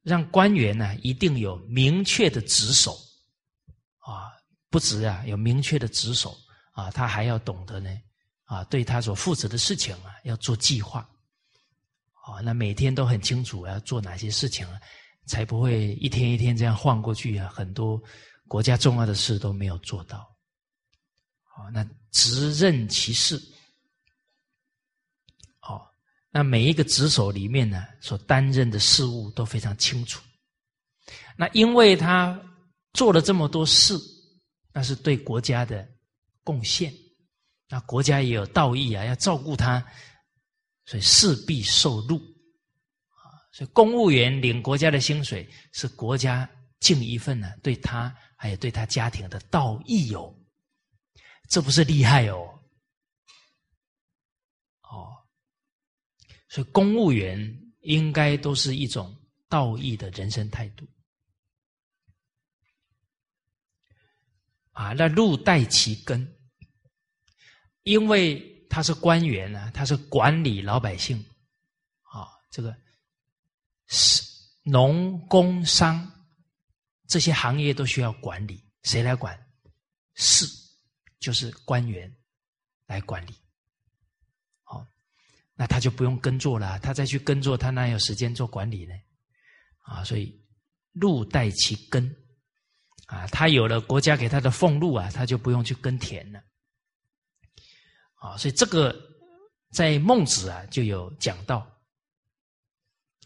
[0.07, 2.97] 让官员呢一定有明确的职守，
[3.99, 4.31] 啊，
[4.69, 6.35] 不止啊有明确的职守。
[6.71, 7.89] 啊，他还要懂得呢
[8.43, 10.99] 啊，对他所负责的事情啊要做计划，
[12.21, 14.79] 啊，那每天都很清楚要做哪些事情啊，
[15.25, 17.99] 才不会一天一天这样晃过去啊，很多
[18.47, 20.19] 国家重要的事都没有做到，
[21.55, 23.41] 啊，那职任其事。
[26.37, 30.21] 那每一个职守里面呢，所担任的事务都非常清楚。
[31.35, 32.39] 那因为他
[32.93, 33.97] 做了这么多事，
[34.71, 35.89] 那是对国家的
[36.43, 36.93] 贡献。
[37.67, 39.83] 那国家也有道义啊，要照顾他，
[40.85, 43.41] 所以势必受禄啊。
[43.51, 46.47] 所以公务员领国家的薪水，是国家
[46.79, 50.31] 尽一份呢，对他还有对他家庭的道义哦。
[51.49, 52.47] 这不是厉害哦。
[56.49, 57.37] 所以，公务员
[57.81, 59.15] 应该都是一种
[59.49, 60.87] 道义的人生态度
[64.71, 64.93] 啊。
[64.93, 66.25] 那路带其根，
[67.83, 71.17] 因为他是官员啊，他是管理老百姓
[72.03, 72.27] 啊。
[72.49, 72.75] 这个
[73.87, 74.23] 是
[74.63, 76.09] 农工商
[77.07, 79.37] 这些行业都需要管理，谁来管？
[80.15, 80.45] 是，
[81.19, 82.13] 就是官员
[82.85, 83.35] 来管理。
[85.59, 88.93] 那他就不用耕作了，他再去耕作，他哪有时间做管理呢？
[89.79, 90.39] 啊，所以
[90.93, 92.15] 禄带其根，
[93.07, 96.39] 啊，他有了国家给他的俸禄啊，他就不用去耕田了。
[98.19, 98.95] 啊，所以这个
[99.71, 101.57] 在孟子啊就有讲到，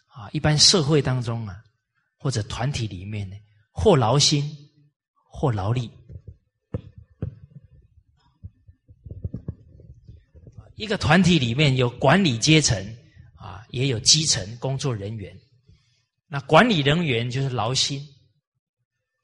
[0.08, 1.62] 啊，一般社会当中啊，
[2.17, 3.36] 或者团体里面呢，
[3.72, 4.50] 或劳心，
[5.30, 5.91] 或劳力，
[10.82, 12.76] 一个团体里面有管理阶层
[13.36, 15.39] 啊，也有基层工作人员。
[16.26, 18.04] 那管理人员就是劳心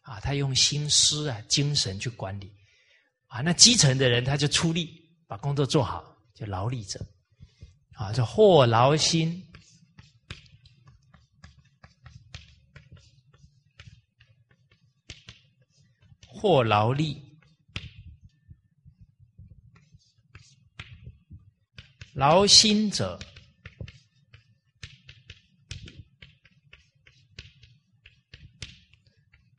[0.01, 2.53] 啊，他用心思啊、精神去管理
[3.25, 3.41] 啊。
[3.41, 7.03] 那基层的人他就出力把工作做好，就劳力者
[7.93, 9.43] 啊，叫或劳心，
[16.27, 17.26] 或劳力。
[22.17, 23.19] 劳心者，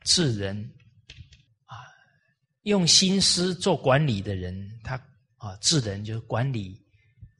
[0.03, 0.69] 治人
[1.63, 1.77] 啊，
[2.63, 5.01] 用心思做管理的人，他
[5.37, 6.85] 啊治人就是管理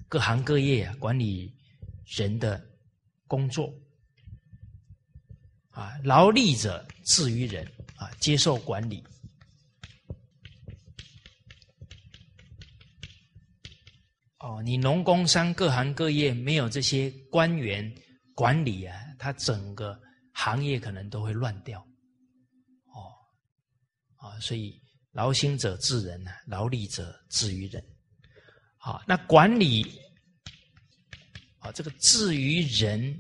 [0.08, 1.54] 各行各业啊，管理
[2.06, 2.66] 人的
[3.28, 3.74] 工作
[5.72, 6.00] 啊。
[6.02, 9.04] 劳力者治于人啊，接受管理。
[14.40, 17.94] 哦，你农工商各行各业没有这些官员
[18.34, 20.00] 管理啊，他整个
[20.32, 21.82] 行业可能都会乱掉。
[22.94, 23.12] 哦，
[24.16, 27.84] 啊，所以劳心者治人呐，劳力者治于人。
[28.78, 29.86] 好，那管理
[31.58, 33.14] 啊，这个治于人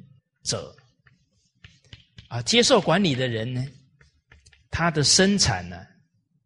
[0.45, 0.73] 者
[2.29, 3.61] 啊，接受管理的人呢，
[4.71, 5.85] 他的生产呢，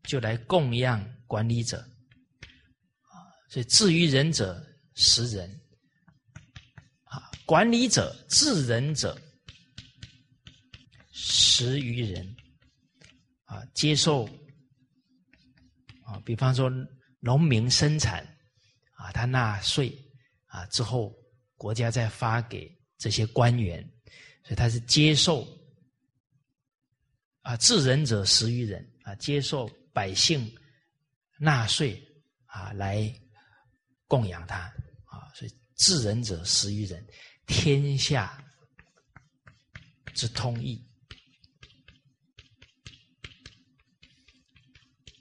[0.05, 1.87] 就来供养管理者。
[3.53, 5.47] 所以，至于人者，食人；
[7.03, 9.15] 啊，管理者治人者，
[11.11, 12.35] 食于人。
[13.45, 14.25] 啊，接受
[16.01, 16.67] 啊，比方说
[17.19, 18.25] 农民生产
[18.95, 19.95] 啊，他纳税
[20.47, 21.15] 啊之后，
[21.55, 23.87] 国家再发给这些官员，
[24.41, 25.47] 所以他是接受
[27.43, 30.51] 啊，治人者食于人啊，接受百姓
[31.37, 32.03] 纳税
[32.47, 33.15] 啊来。
[34.07, 34.57] 供养他
[35.05, 37.03] 啊，所以治人者食于人，
[37.47, 38.43] 天下
[40.13, 40.85] 之通义。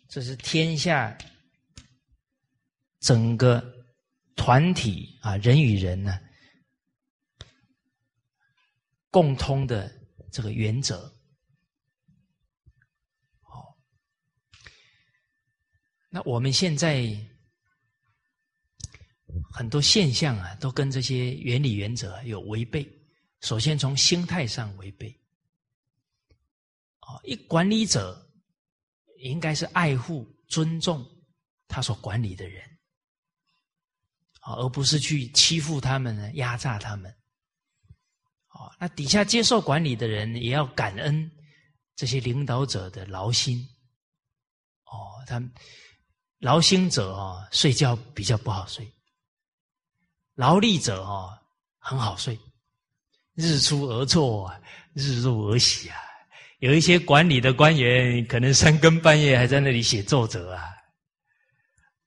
[0.09, 1.17] 这是天下
[3.01, 3.65] 整个
[4.37, 6.21] 团体啊，人与人呢
[9.11, 9.91] 共通的
[10.31, 11.11] 这个原则。
[13.41, 13.79] 好，
[16.11, 17.32] 那我们现在。
[19.53, 22.87] 很多现象啊，都跟这些原理原则有违背。
[23.41, 25.09] 首先从心态上违背。
[27.01, 28.25] 啊，一管理者
[29.19, 31.05] 应该是爱护、尊重
[31.67, 32.63] 他所管理的人，
[34.41, 37.11] 啊，而不是去欺负他们，压榨他们。
[38.47, 41.31] 啊，那底下接受管理的人也要感恩
[41.97, 43.59] 这些领导者的劳心。
[44.85, 45.43] 哦，他
[46.39, 48.89] 劳心者啊，睡觉比较不好睡。
[50.35, 51.31] 劳力者哦，
[51.79, 52.39] 很好睡，
[53.35, 54.53] 日出而作，
[54.95, 55.97] 日入而息啊。
[56.61, 60.71] 有一些管理的官员，可能三更半夜还在那里写奏折啊。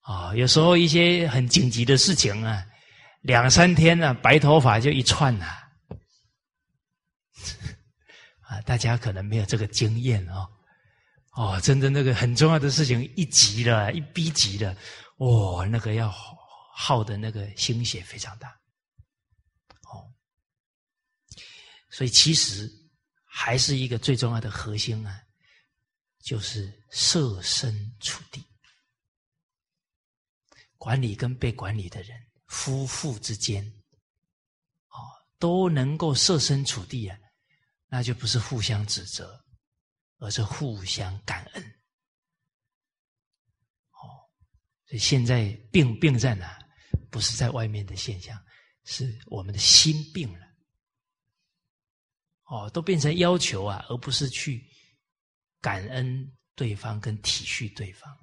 [0.02, 2.66] 啊，有时候一些很紧急的事情啊，
[3.22, 5.46] 两三天呢，白头发就一串呐。
[8.48, 10.48] 啊，大家可能没有这个经验哦。
[11.34, 14.76] 哦，真的那个很重要的事情一急了，一逼急了，
[15.18, 16.14] 哇，那个要。
[16.78, 18.50] 耗的那个心血非常大，
[19.84, 20.12] 哦，
[21.90, 22.70] 所以其实
[23.24, 25.24] 还是一个最重要的核心啊，
[26.20, 28.46] 就是设身处地，
[30.78, 33.66] 管理跟被管理的人夫妇之间，
[34.90, 35.00] 哦，
[35.40, 37.18] 都能够设身处地啊，
[37.88, 39.42] 那就不是互相指责，
[40.18, 41.64] 而是互相感恩。
[43.92, 44.28] 哦，
[44.88, 46.64] 所以现在病病在哪？
[47.16, 48.38] 不是在外面的现象，
[48.84, 50.40] 是我们的心病了。
[52.44, 54.62] 哦，都变成要求啊，而不是去
[55.62, 58.14] 感恩对方跟体恤对方。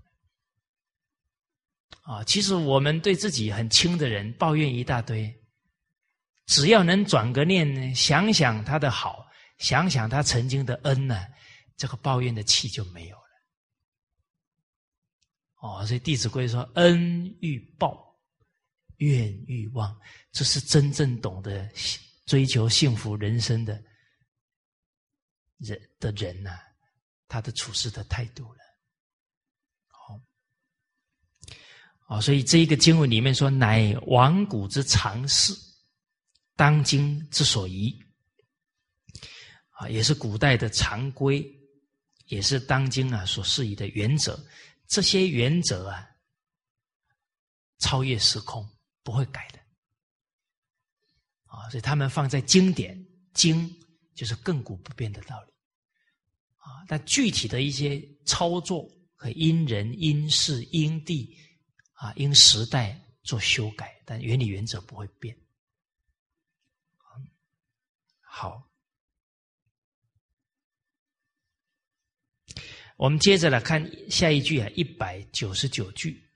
[2.02, 5.34] 啊，其实我们对自己很亲的人抱怨一大堆，
[6.44, 9.26] 只要能转个念呢，想想他的好，
[9.56, 11.26] 想想他曾经的恩呢，
[11.78, 13.22] 这个抱怨的气就没有了。
[15.62, 18.06] 哦，所以《弟子规》说：“恩欲报。”
[19.02, 19.98] 愿欲望，
[20.30, 21.68] 这是真正懂得
[22.24, 23.82] 追求幸福人生的
[25.58, 26.58] 人的人呐，
[27.26, 28.60] 他的处事的态度了。
[29.88, 30.20] 好，
[32.06, 35.52] 啊，所以这一个经文里面说：“乃亡古之常事，
[36.54, 37.98] 当今之所宜。”
[39.78, 41.44] 啊，也是古代的常规，
[42.26, 44.38] 也是当今啊所适宜的原则。
[44.86, 46.06] 这些原则啊，
[47.78, 48.64] 超越时空。
[49.02, 49.58] 不会改的。
[51.44, 52.98] 啊，所以他们放在经典
[53.34, 53.68] 经，
[54.14, 55.52] 就是亘古不变的道理。
[56.56, 61.36] 啊，但具体的一些操作，可以因人因事因地
[61.92, 65.36] 啊因时代做修改，但原理原则不会变。
[68.20, 68.66] 好，
[72.96, 76.26] 我们接着来看下一句啊，一百九十九句。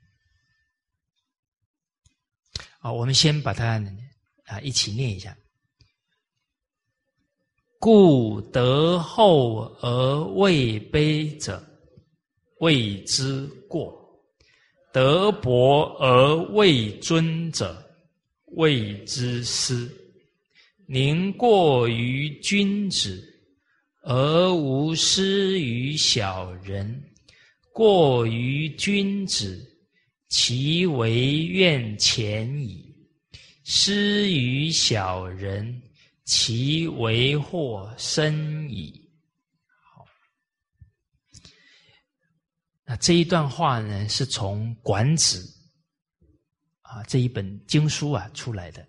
[2.86, 3.82] 好，我们先把它
[4.44, 5.36] 啊一起念一下。
[7.80, 11.60] 故德厚而位卑者，
[12.60, 13.92] 谓之过；
[14.92, 17.76] 德薄而位尊者，
[18.52, 19.90] 谓之失。
[20.86, 23.20] 宁过于君子，
[24.02, 27.02] 而无失于小人。
[27.72, 29.75] 过于君子，
[30.38, 32.94] 其为怨浅矣；
[33.64, 35.82] 施于小人。
[36.26, 39.08] 其为祸深矣。
[39.94, 40.04] 好，
[42.84, 45.40] 那这一段话呢，是从《管子》
[46.80, 48.86] 啊这一本经书啊出来的。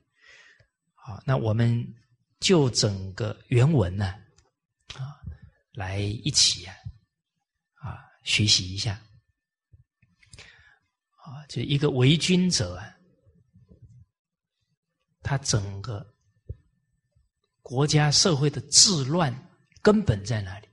[0.96, 1.88] 好，那我们
[2.40, 4.16] 就整个原文呢
[4.96, 5.22] 啊
[5.74, 6.76] 来一起啊
[7.76, 9.00] 啊学习一下。
[11.28, 12.98] 啊，就一个为君者啊，
[15.22, 16.14] 他整个。
[17.70, 19.30] 国家社会的治乱
[19.82, 20.70] 根本在哪里？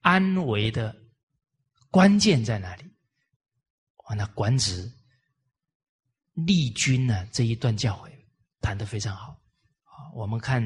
[0.00, 0.92] 安危的
[1.92, 2.82] 关键在哪里？
[3.98, 4.92] 哇，那管子
[6.32, 8.10] 立君呢这一段教诲
[8.60, 9.40] 谈得非常好。
[9.84, 10.60] 啊，我们看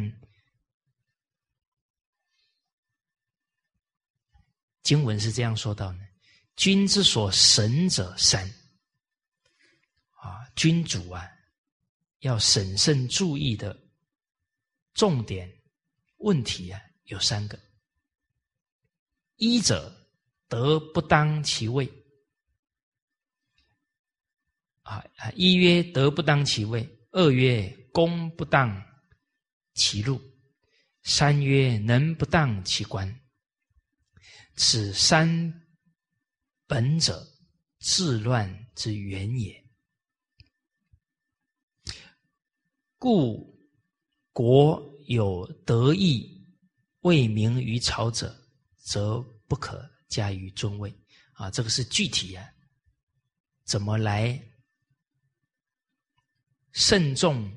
[4.83, 6.01] 经文是这样说到呢：
[6.57, 8.51] 君之所审者三。
[10.61, 11.27] 君主啊
[12.19, 13.75] 要审慎注意的。
[14.93, 15.51] 重点
[16.19, 17.59] 问题啊，有三个：
[19.37, 19.91] 一者
[20.49, 21.91] 德不当其位，
[24.83, 28.85] 啊啊，一曰德不当其位；二曰功不当
[29.73, 30.19] 其禄；
[31.05, 33.19] 三曰能不当其官。
[34.57, 35.27] 此三
[36.67, 37.27] 本者，
[37.79, 39.60] 治乱之源也。
[43.01, 43.48] 故。
[44.32, 46.40] 国有德义
[47.01, 48.34] 为名于朝者，
[48.76, 50.96] 则不可加于尊位。
[51.32, 52.48] 啊，这个是具体啊，
[53.64, 54.40] 怎么来
[56.72, 57.53] 慎重，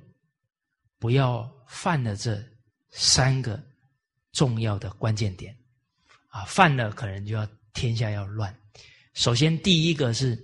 [0.97, 2.43] 不要犯了这
[2.89, 3.63] 三个
[4.31, 5.55] 重要的关键点。
[6.29, 8.53] 啊，犯了可能就要天下要乱。
[9.13, 10.35] 首先，第一个是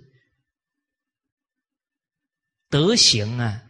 [2.68, 3.66] 德行啊。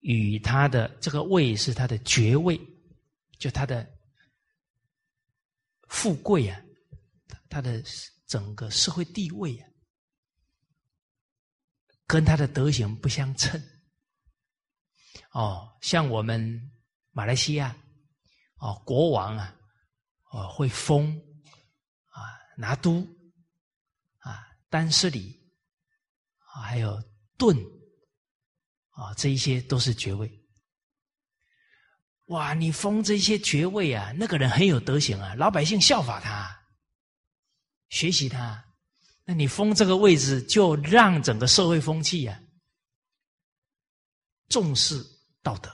[0.00, 2.58] 与他的这个位是他的爵位，
[3.38, 3.88] 就他的
[5.88, 6.60] 富贵啊，
[7.48, 7.82] 他的
[8.26, 9.68] 整个社会地位啊，
[12.06, 13.60] 跟他的德行不相称。
[15.32, 16.70] 哦，像我们
[17.10, 17.76] 马来西亚，
[18.58, 19.56] 哦，国王啊，
[20.30, 21.20] 哦，会封
[22.10, 23.06] 啊，拿督
[24.18, 25.38] 啊，丹斯里
[26.38, 27.02] 啊，还有
[27.36, 27.56] 顿。
[28.98, 30.28] 啊，这一些都是爵位。
[32.26, 36.60] 哇，你封这些爵位啊，那个人很有德行啊，老百姓效法他，
[37.90, 38.64] 学习他。
[39.24, 42.40] 那你封这个位置，就让整个社会风气呀
[44.48, 45.00] 重视
[45.42, 45.72] 道德。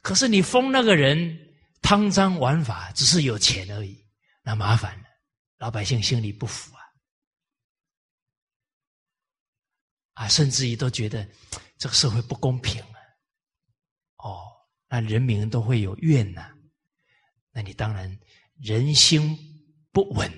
[0.00, 1.38] 可是你封那个人
[1.82, 4.02] 贪赃枉法，只是有钱而已，
[4.42, 5.04] 那麻烦了，
[5.58, 6.77] 老百姓心里不服。
[10.18, 11.24] 啊，甚至于都觉得
[11.78, 12.98] 这个社会不公平啊！
[14.16, 14.42] 哦，
[14.88, 16.52] 那人民都会有怨呐。
[17.52, 18.18] 那你当然
[18.56, 19.38] 人心
[19.92, 20.28] 不稳，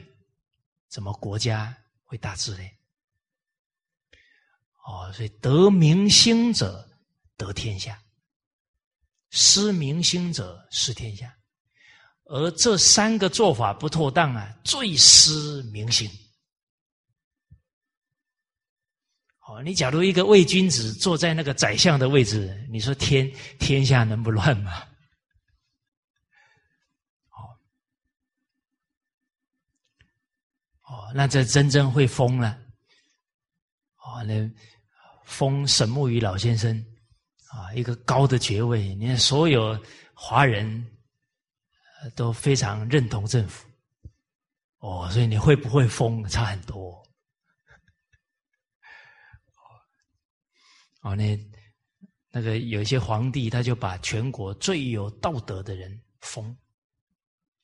[0.90, 1.74] 怎么国家
[2.04, 2.70] 会大治呢？
[4.84, 6.86] 哦，所以得民心者
[7.38, 7.98] 得天下，
[9.30, 11.34] 失民心者失天下。
[12.24, 16.06] 而这三个做法不妥当啊，最失民心。
[19.50, 23.28] 哦，你假如一个伪君子坐在那个宰相的位置，你说天
[23.58, 24.86] 天下能不乱吗？
[27.30, 27.42] 哦，
[30.86, 32.56] 哦，那这真正会疯了。
[33.96, 34.48] 哦，那
[35.24, 36.72] 封沈木鱼老先生
[37.48, 39.76] 啊，一个高的爵位，你看所有
[40.14, 40.86] 华人
[42.14, 43.66] 都非常认同政府。
[44.78, 46.99] 哦，所以你会不会疯差很多。
[51.00, 51.38] 哦，那
[52.30, 56.54] 那个有一些皇帝，他就把全国最有道德的人封，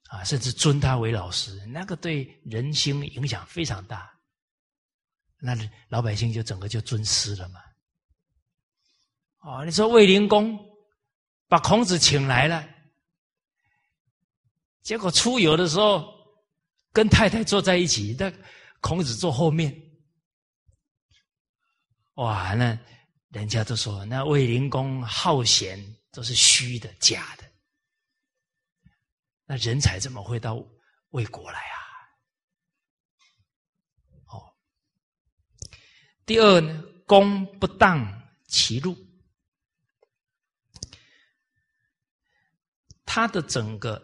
[0.08, 4.10] 啊，甚至尊他为老师，那个对人心影响非常大。
[5.38, 5.54] 那
[5.88, 7.60] 老百姓就整个就尊师了嘛。
[9.40, 10.58] 哦，你说卫灵公
[11.46, 12.66] 把孔子请来了，
[14.82, 16.10] 结果出游的时候
[16.90, 18.32] 跟太太坐在一起，那
[18.80, 19.78] 孔子坐后面，
[22.14, 22.76] 哇，那。
[23.36, 25.78] 人家都说那卫灵公好贤
[26.10, 27.44] 都是虚的、假的，
[29.44, 30.54] 那人才怎么会到
[31.10, 31.76] 魏国来啊？
[34.28, 34.56] 哦，
[36.24, 38.10] 第二呢，公不当
[38.46, 38.96] 其禄，
[43.04, 44.02] 他的整个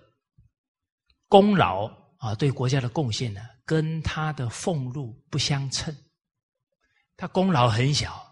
[1.26, 1.86] 功劳
[2.18, 5.96] 啊，对国家的贡献呢，跟他的俸禄不相称，
[7.16, 8.30] 他功劳很小。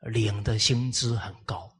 [0.00, 1.70] 领的薪资很高，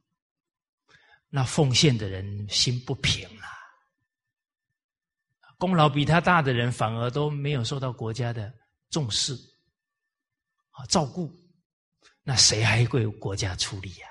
[1.29, 3.47] 那奉献的人心不平啊。
[5.57, 8.53] 功劳比他大的人反而都没有受到国家的
[8.89, 9.33] 重视
[10.71, 11.31] 啊照顾，
[12.23, 14.07] 那谁还为国家出力呀？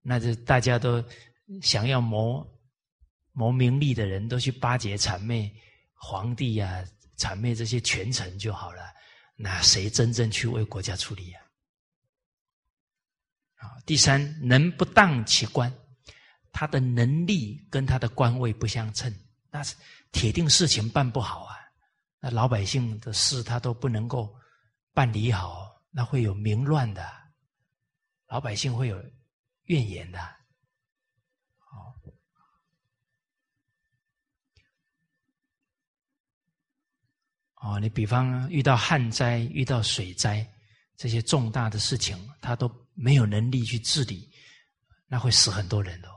[0.00, 1.04] 那这大家都
[1.60, 2.44] 想要谋
[3.32, 5.54] 谋名利的人都去巴结谄媚
[5.94, 6.84] 皇帝呀，
[7.16, 8.82] 谄媚这些权臣就好了。
[9.36, 11.40] 那谁真正去为国家出力呀？
[11.40, 11.41] 啊，
[13.62, 15.72] 啊第三，能不当其官，
[16.52, 19.12] 他的能力跟他的官位不相称，
[19.50, 19.76] 那是
[20.10, 21.56] 铁定事情办不好啊。
[22.20, 24.34] 那老百姓的事他都不能够
[24.92, 27.04] 办理好，那会有民乱的，
[28.26, 29.02] 老百姓会有
[29.64, 30.20] 怨言的。
[31.70, 31.94] 哦，
[37.62, 40.44] 哦，你比方遇到旱灾、遇到水灾
[40.96, 42.81] 这些重大的事情，他都。
[43.02, 44.30] 没有能力去治理，
[45.08, 46.08] 那会死很多人哦。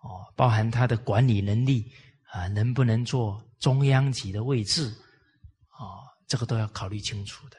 [0.00, 1.92] 哦，包含他的管理能力
[2.32, 4.88] 啊，能不能做中央级的位置
[5.68, 6.00] 啊？
[6.26, 7.58] 这个都要考虑清楚的。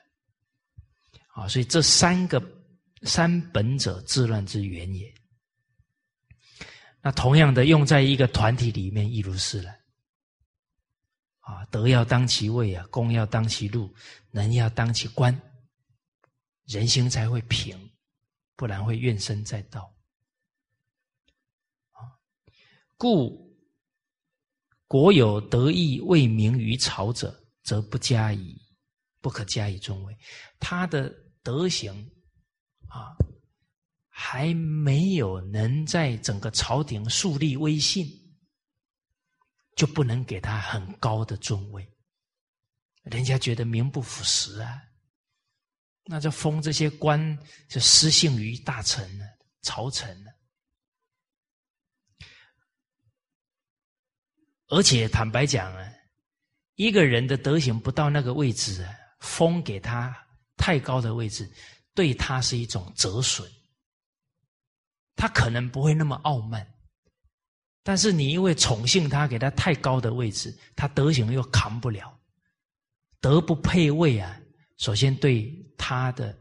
[1.36, 2.42] 啊，所以这三个
[3.04, 5.14] 三本者，治乱之源也。
[7.02, 9.72] 那同样的，用在一个团体里面，亦如是了。
[11.42, 13.94] 啊，德要当其位啊，功要当其禄，
[14.32, 15.40] 能要当其官。
[16.70, 17.76] 人心才会平，
[18.56, 19.92] 不然会怨声载道。
[21.94, 22.14] 啊，
[22.96, 23.58] 故
[24.88, 28.56] 国有得意为名于朝者，则不加以
[29.20, 30.16] 不可加以尊位。
[30.60, 31.12] 他的
[31.42, 31.92] 德行
[32.88, 33.18] 啊，
[34.08, 38.06] 还没有能在整个朝廷树立威信，
[39.76, 41.92] 就不能给他很高的尊位。
[43.02, 44.84] 人家觉得名不符实啊。
[46.12, 47.38] 那就封这些官，
[47.68, 49.26] 就失信于大臣了、
[49.62, 50.32] 朝臣了。
[54.70, 55.88] 而且坦白讲啊，
[56.74, 58.84] 一个人的德行不到那个位置，
[59.20, 60.16] 封给他
[60.58, 61.48] 太高的位置，
[61.94, 63.48] 对他是一种折损。
[65.16, 66.68] 他可能不会那么傲慢，
[67.84, 72.20] 但是你因为宠幸他，给他太高的位置，他德行又扛不了，
[73.22, 74.42] 德不配位啊。
[74.80, 76.36] 首先对他的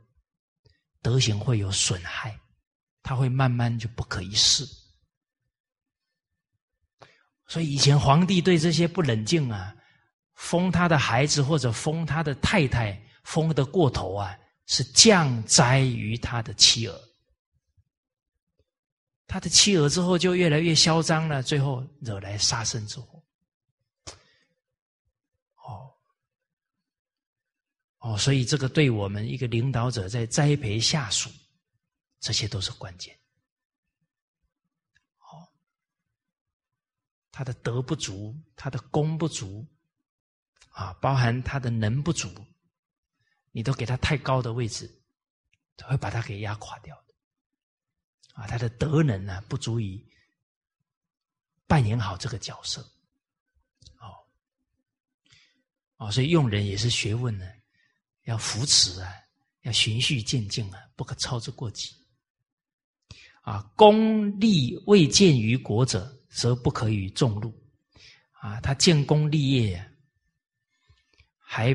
[1.03, 2.39] 德行会有损害，
[3.03, 4.66] 他会慢慢就不可一世。
[7.47, 9.74] 所以以前皇帝对这些不冷静啊，
[10.34, 17.01] 封他的孩子或者封他的太太封的过头啊，是降灾于他的妻儿。
[19.26, 23.17] 他的妻儿之后就越来越嚣张了，最后惹来杀身之祸。
[28.09, 31.28] 哦，所以这个对我们一个领导者在栽培下属，
[32.20, 33.14] 这些都是关键。
[35.18, 35.46] 哦，
[37.30, 39.66] 他的德不足，他的功不足，
[40.70, 42.30] 啊，包含他的能不足，
[43.50, 44.90] 你都给他太高的位置，
[45.84, 47.14] 会把他给压垮掉的。
[48.32, 50.02] 啊，他的德能呢，不足以
[51.66, 52.80] 扮演好这个角色。
[53.98, 54.16] 哦，
[55.98, 57.44] 哦，所以用人也是学问呢。
[58.28, 59.10] 要扶持啊，
[59.62, 61.88] 要循序渐进啊，不可操之过急。
[63.40, 67.50] 啊，功利未见于国者，则不可与众禄。
[68.32, 69.82] 啊，他建功立业，
[71.38, 71.74] 还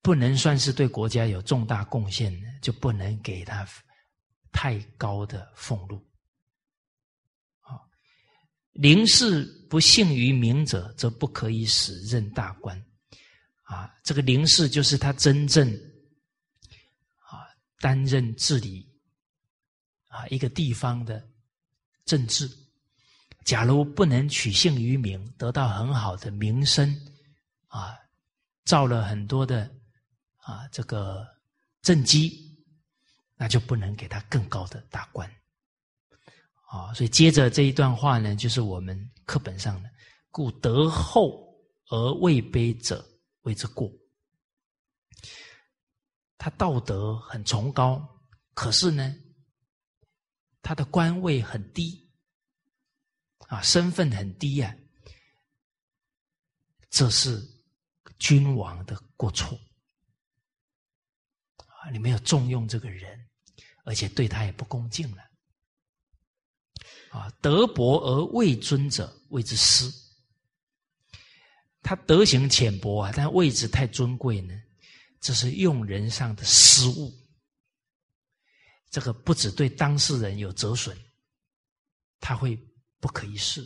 [0.00, 3.68] 不能算是对国家有重大贡献，就不能给他
[4.50, 6.02] 太高的俸禄。
[7.60, 7.76] 啊，
[8.72, 12.82] 临事不幸于民者，则不可以使任大官。
[13.64, 15.70] 啊，这个临事就是他真正。
[17.80, 18.86] 担任治理
[20.06, 21.26] 啊，一个地方的
[22.04, 22.48] 政治，
[23.44, 26.94] 假如不能取信于民，得到很好的名声，
[27.68, 27.98] 啊，
[28.64, 29.68] 造了很多的
[30.36, 31.26] 啊这个
[31.80, 32.54] 政绩，
[33.34, 35.28] 那就不能给他更高的大官。
[36.68, 39.90] 啊，所以接着这一段话呢，就是我们课本上的
[40.30, 41.52] “故德厚
[41.88, 43.04] 而位卑者
[43.42, 43.90] 谓之过”。
[46.42, 48.02] 他道德很崇高，
[48.54, 49.14] 可是呢，
[50.62, 52.10] 他的官位很低，
[53.48, 54.74] 啊，身份很低呀，
[56.88, 57.46] 这是
[58.18, 59.60] 君王的过错。
[61.58, 63.28] 啊，你没有重用这个人，
[63.84, 65.22] 而且对他也不恭敬了。
[67.10, 69.92] 啊，德薄而位尊者谓之师。
[71.82, 74.54] 他德行浅薄啊，但位置太尊贵呢，
[75.20, 77.12] 这是用人上的失误。
[78.90, 80.98] 这个不只对当事人有折损，
[82.18, 82.56] 他会
[82.98, 83.64] 不可一世，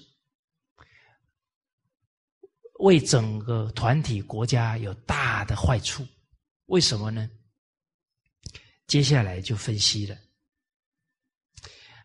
[2.81, 6.07] 为整个团体国家有大的坏处。
[6.67, 7.31] 为什么呢？
[8.87, 10.19] 接下来就分析了。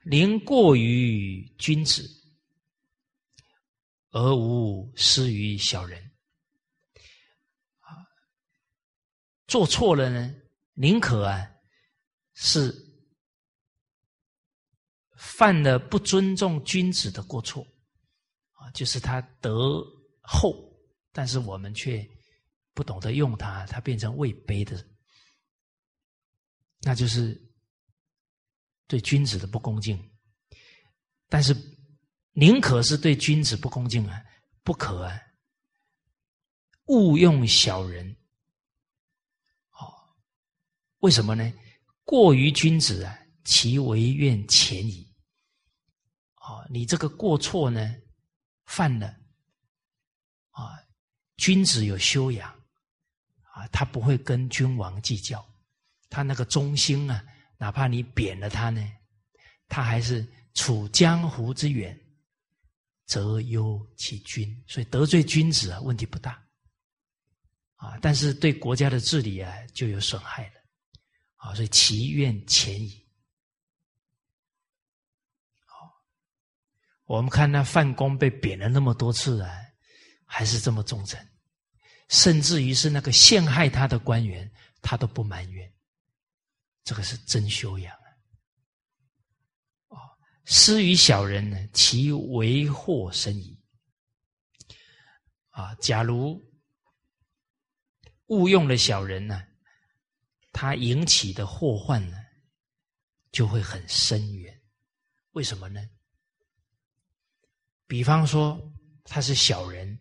[0.05, 2.09] 宁过于君子，
[4.11, 6.01] 而无失于小人。
[7.79, 7.91] 啊，
[9.49, 10.33] 做错了呢，
[10.75, 11.45] 宁可啊
[12.35, 12.73] 是
[15.17, 17.67] 犯了不尊重君子的过错，
[18.53, 19.83] 啊，就是他德
[20.21, 20.73] 厚，
[21.11, 22.07] 但是我们却
[22.73, 24.81] 不懂得用它，它变成位卑的，
[26.79, 27.37] 那就是。
[28.89, 30.03] 对君子的不恭敬，
[31.27, 31.55] 但是
[32.31, 34.19] 宁可是对君子不恭敬啊，
[34.63, 35.21] 不可啊，
[36.85, 38.17] 勿用小人。
[40.99, 41.51] 为什么呢？
[42.03, 45.07] 过于君子啊，其为怨浅矣。
[46.35, 47.95] 哦，你这个过错呢，
[48.65, 49.07] 犯了
[50.51, 50.77] 啊，
[51.37, 52.49] 君子有修养
[53.53, 55.47] 啊，他不会跟君王计较，
[56.09, 57.23] 他那个忠心啊。
[57.57, 58.81] 哪怕你贬了他呢，
[59.67, 61.99] 他还是处江湖之远，
[63.05, 64.63] 则忧其君。
[64.65, 66.41] 所以得罪君子啊，问题不大
[67.75, 67.97] 啊。
[68.01, 70.58] 但是对国家的治理啊，就有损害了
[71.39, 71.53] 啊。
[71.55, 73.05] 所以其怨浅矣。
[75.65, 75.91] 好，
[77.05, 79.51] 我们看那范公被贬了那么多次啊，
[80.23, 81.19] 还是这么忠诚，
[82.07, 84.49] 甚至于是那个陷害他的官员，
[84.81, 85.73] 他都不埋怨。
[86.83, 88.07] 这个是真修养啊！
[89.89, 89.97] 哦，
[90.45, 93.59] 施于小人呢，其为祸深矣。
[95.49, 96.41] 啊，假如
[98.27, 99.45] 误用了小人呢，
[100.61, 102.17] 他引起的祸患呢，
[103.31, 104.61] 就会很深远。
[105.31, 105.79] 为什么呢？
[107.87, 108.59] 比方说
[109.05, 109.97] 他是小人，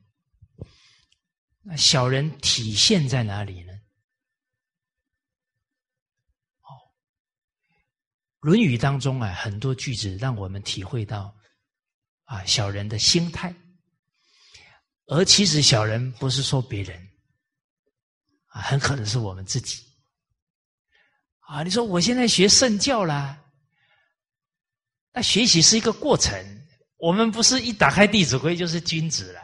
[1.62, 3.72] 那小人体现在哪里呢？
[6.62, 6.74] 《哦
[8.40, 11.32] 论语》当中啊，很多句子让我们体会到
[12.24, 13.54] 啊小人的心态，
[15.06, 17.00] 而其实小人不是说别人
[18.46, 19.86] 啊，很可能是我们自己
[21.48, 21.62] 啊。
[21.62, 23.36] 你说我现在学圣教啦，
[25.12, 26.38] 那学习是一个过程，
[26.98, 29.40] 我们不是一打开《弟子规》就是君子了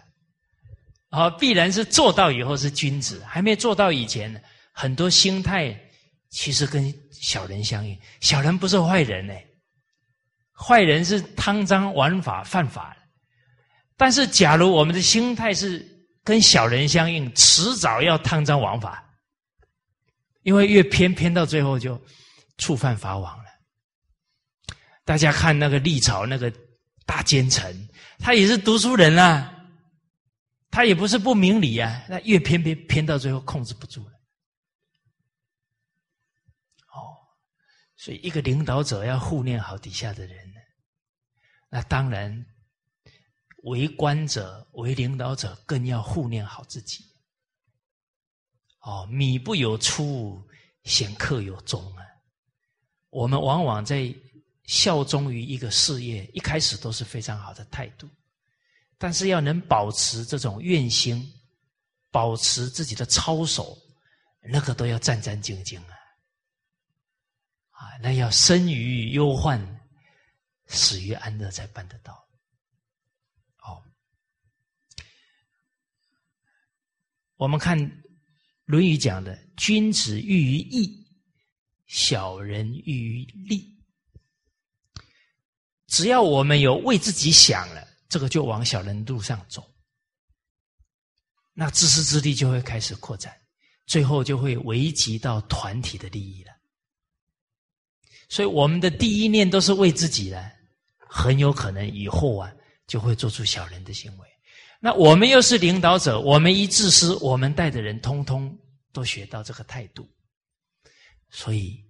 [1.09, 4.43] 啊，必然是做到以后是君子，还没做到以前，
[4.73, 5.75] 很多心态
[6.29, 6.95] 其实跟。
[7.25, 9.33] 小人相应，小人不是坏人呢，
[10.53, 12.95] 坏人是贪赃枉法犯法。
[13.97, 15.83] 但是，假如我们的心态是
[16.23, 19.04] 跟小人相应，迟早要贪赃枉法，
[20.45, 22.01] 因为越偏偏到最后就
[22.59, 23.45] 触犯法网了。
[25.05, 26.51] 大家看那个历朝那个
[27.05, 27.89] 大奸臣，
[28.19, 29.67] 他也是读书人啊，
[30.71, 34.13] 他也不是不明理啊，那越偏偏偏到最后控制不住了。
[36.93, 37.19] 哦
[37.97, 40.37] 所以，一个领导者要护念好底下的人，
[41.71, 42.47] 那当然，
[43.65, 47.05] 为官者、为领导者更要护念好自己。
[48.85, 50.47] 哦，米不有出，
[50.83, 52.05] 显客有终啊！
[53.09, 54.15] 我们往往在
[54.65, 58.07] 效忠于一个事业，一开始都是非常好的态度，
[58.99, 61.27] 但是要能保持这种愿心，
[62.11, 63.79] 保持自己的操守，
[64.43, 65.97] 那个都要战战兢兢啊！
[67.71, 69.59] 啊，那要生于忧患，
[70.67, 72.13] 死于安乐才办得到。
[73.63, 73.83] 哦，
[77.37, 77.79] 我们看
[78.65, 81.07] 《论语》讲的：“君子喻于义，
[81.87, 83.71] 小人喻于利。”
[85.87, 89.71] 只要我们有为自己想了，这个就往小人路上走，
[91.53, 93.37] 那自私自利就会开始扩展，
[93.87, 96.53] 最后就会危及到团体的利益了。
[98.29, 100.51] 所以我们的第一念都是为自己的，
[100.97, 102.51] 很有可能以后啊
[102.87, 104.34] 就会做出小人的行为。
[104.85, 108.55] 那我们又是领导者，我们一自私，我们带的人通通
[108.93, 110.07] 都学到这个态度，
[111.31, 111.83] 所以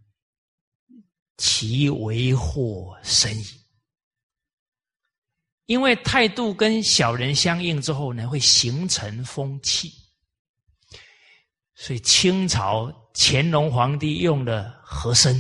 [1.36, 3.47] 其为祸深矣。
[5.66, 9.92] 因为态度跟小人相应之后呢，会形成风气，
[11.74, 15.34] 所以清朝乾隆皇帝用了和珅。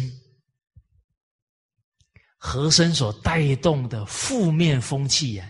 [2.36, 5.48] 和珅所带动的负面风气呀，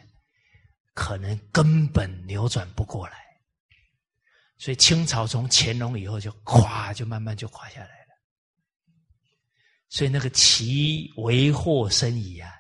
[0.95, 3.19] 可能根本扭转不过来，
[4.59, 8.15] 所以清朝从乾隆以后就垮，就慢慢就垮下来了。
[9.91, 12.51] 所以那个“其为祸深矣”啊，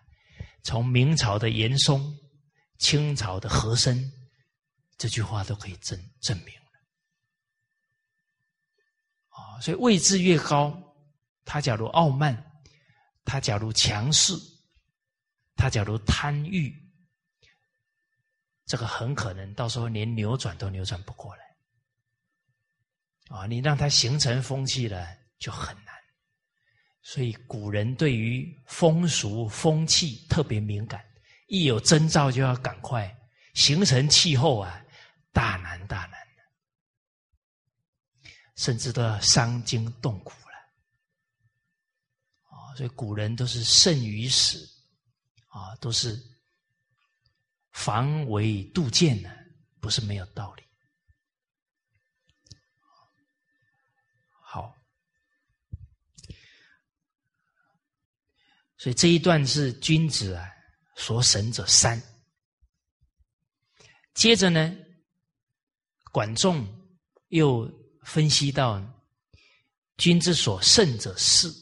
[0.62, 2.14] 从明朝的严嵩、
[2.78, 4.12] 清朝的和珅
[4.98, 6.70] 这句话都可以证证明了。
[9.28, 10.76] 啊，所以位置越高，
[11.44, 12.50] 他假如傲慢。
[13.26, 14.34] 他假如强势，
[15.56, 16.70] 他假如贪欲，
[18.66, 21.44] 这个很可能到时候连扭转都扭转不过来。
[23.28, 25.06] 啊，你让它形成风气了
[25.38, 25.94] 就很难。
[27.02, 31.04] 所以古人对于风俗风气特别敏感，
[31.48, 33.14] 一有征兆就要赶快
[33.54, 34.82] 形成气候啊，
[35.32, 36.20] 大难大难
[38.56, 40.56] 甚至都要伤筋动骨了，
[42.48, 42.76] 啊。
[42.76, 44.58] 所以古人都是慎于死，
[45.48, 46.16] 啊，都是
[47.74, 49.28] 防微杜渐呢，
[49.80, 50.62] 不是没有道理。
[54.40, 54.74] 好，
[58.78, 60.48] 所以这一段是君子啊
[60.96, 62.00] 所审者三。
[64.14, 64.74] 接着呢，
[66.12, 66.64] 管仲
[67.28, 67.68] 又
[68.04, 68.80] 分析到
[69.96, 71.52] 君之所慎者四。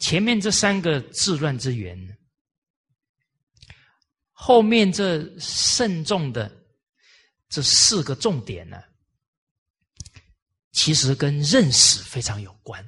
[0.00, 2.12] 前面这三个治乱之源呢，
[4.44, 6.50] 后面这慎重的
[7.48, 8.82] 这四个重点呢，
[10.72, 12.84] 其实跟认识非常有关，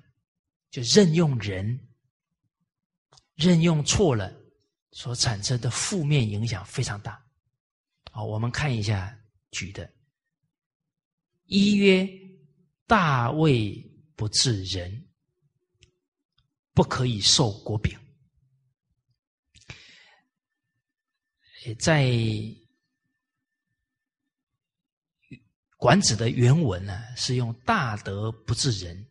[0.69, 1.79] 就任用人，
[3.37, 4.35] 任用错了
[4.91, 7.25] 所产生的负面影响非常大。
[8.11, 9.17] 好，我们看一下
[9.53, 9.89] 举的，
[11.45, 12.05] 一曰
[12.85, 13.81] 大位
[14.17, 15.01] 不治人。
[16.77, 17.97] 不可以受国柄。
[21.79, 22.13] 在
[25.77, 29.07] 管子的原文呢，是用“大德不治人”，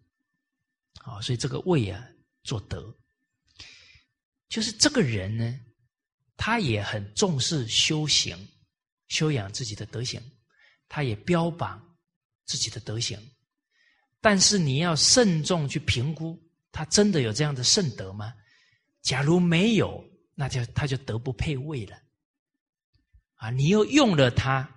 [1.04, 2.08] 啊，所以这个“位”啊，
[2.44, 2.96] 做德，
[4.50, 5.60] 就是这个人呢，
[6.36, 8.36] 他也很重视修行，
[9.08, 10.22] 修养自己的德行，
[10.90, 11.82] 他也标榜
[12.46, 13.20] 自己的德行，
[14.20, 16.40] 但是你要慎重去评估。
[16.72, 18.34] 他真的有这样的圣德吗？
[19.04, 22.03] 假如没有，那就他就德不配位了。
[23.44, 24.70] 啊，你又用了他，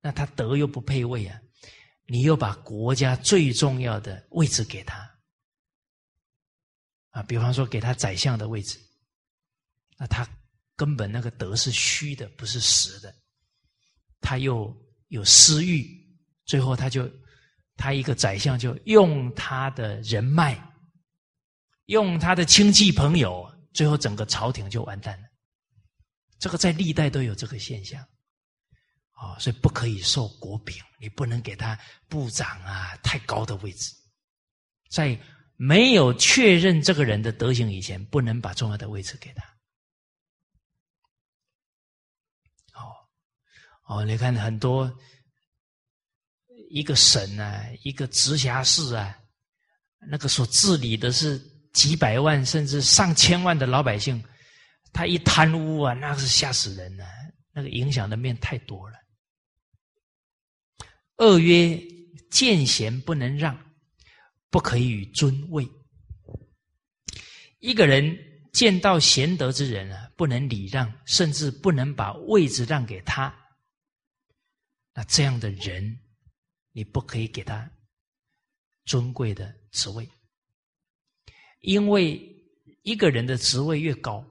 [0.00, 1.38] 那他德又不配位啊！
[2.06, 4.98] 你又把国家最重要的位置给他，
[7.10, 8.80] 啊，比方说给他宰相的位置，
[9.98, 10.26] 那他
[10.74, 13.14] 根本那个德是虚的，不是实的。
[14.22, 14.74] 他又
[15.08, 15.86] 有私欲，
[16.46, 17.06] 最后他就。
[17.80, 20.60] 他一个宰相就用他的人脉，
[21.84, 25.27] 用他的亲戚朋友，最后整个朝廷就完蛋了。
[26.38, 28.00] 这个在历代都有这个现象，
[29.12, 31.78] 啊，所以不可以受国柄，你不能给他
[32.08, 33.92] 部长啊太高的位置，
[34.90, 35.18] 在
[35.56, 39.42] 没有确认这个人的德行以前，不能把重要的位置给他。
[42.80, 42.94] 哦，
[43.86, 44.92] 哦，你看很多。
[46.70, 49.18] 一个省啊，一个直辖市啊，
[50.10, 51.38] 那个所治理的是
[51.72, 54.22] 几百万甚至上千万的老百姓，
[54.98, 57.06] 他一贪污啊，那是吓死人了，
[57.52, 58.98] 那个影响的面太多了。
[61.18, 61.80] 二曰
[62.32, 63.56] 见贤不能让，
[64.50, 65.64] 不可以与尊位。
[67.60, 68.18] 一个人
[68.52, 73.32] 见到贤德之人啊，不能礼让，甚至不能把位置让给他，
[74.94, 75.96] 那这样的人。
[76.72, 77.70] 你不可以给他
[78.84, 80.08] 尊贵的职位，
[81.60, 82.20] 因为
[82.82, 84.24] 一个人的职位越高，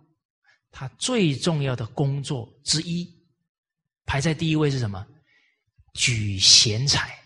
[0.80, 3.12] 他最重要的工作之一
[4.06, 5.04] 排在第一位是什么？
[5.96, 7.18] 举贤才。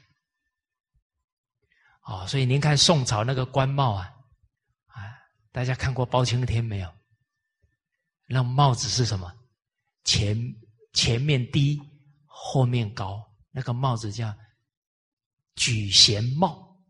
[2.00, 4.10] 啊，所以您看宋朝那个官帽啊
[4.86, 5.04] 啊，
[5.52, 6.90] 大家看过包青天没有？
[8.26, 9.30] 那帽子是什么？
[10.06, 10.38] 前
[10.94, 11.78] 前面低，
[12.26, 13.22] 后面高，
[13.52, 14.34] 那个帽子叫
[15.56, 16.82] 举贤帽。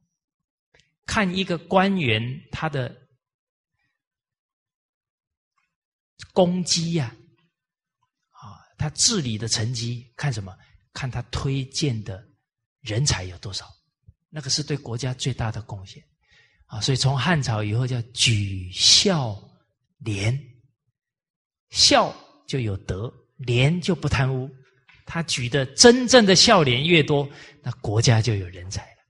[1.08, 2.96] 看一个官员他的
[6.34, 7.16] 功绩呀，
[8.30, 10.56] 啊，他治理的成绩，看什么？
[10.94, 12.22] 看他推荐的
[12.82, 13.66] 人才有多少，
[14.30, 16.04] 那个是对国家最大的贡献
[16.66, 16.82] 啊！
[16.82, 19.42] 所以从汉朝以后叫举孝
[20.00, 20.38] 廉，
[21.70, 22.14] 孝
[22.48, 24.50] 就有德，廉就不贪污。
[25.06, 27.30] 他举的真正的孝廉越多，
[27.62, 29.02] 那国家就有人才了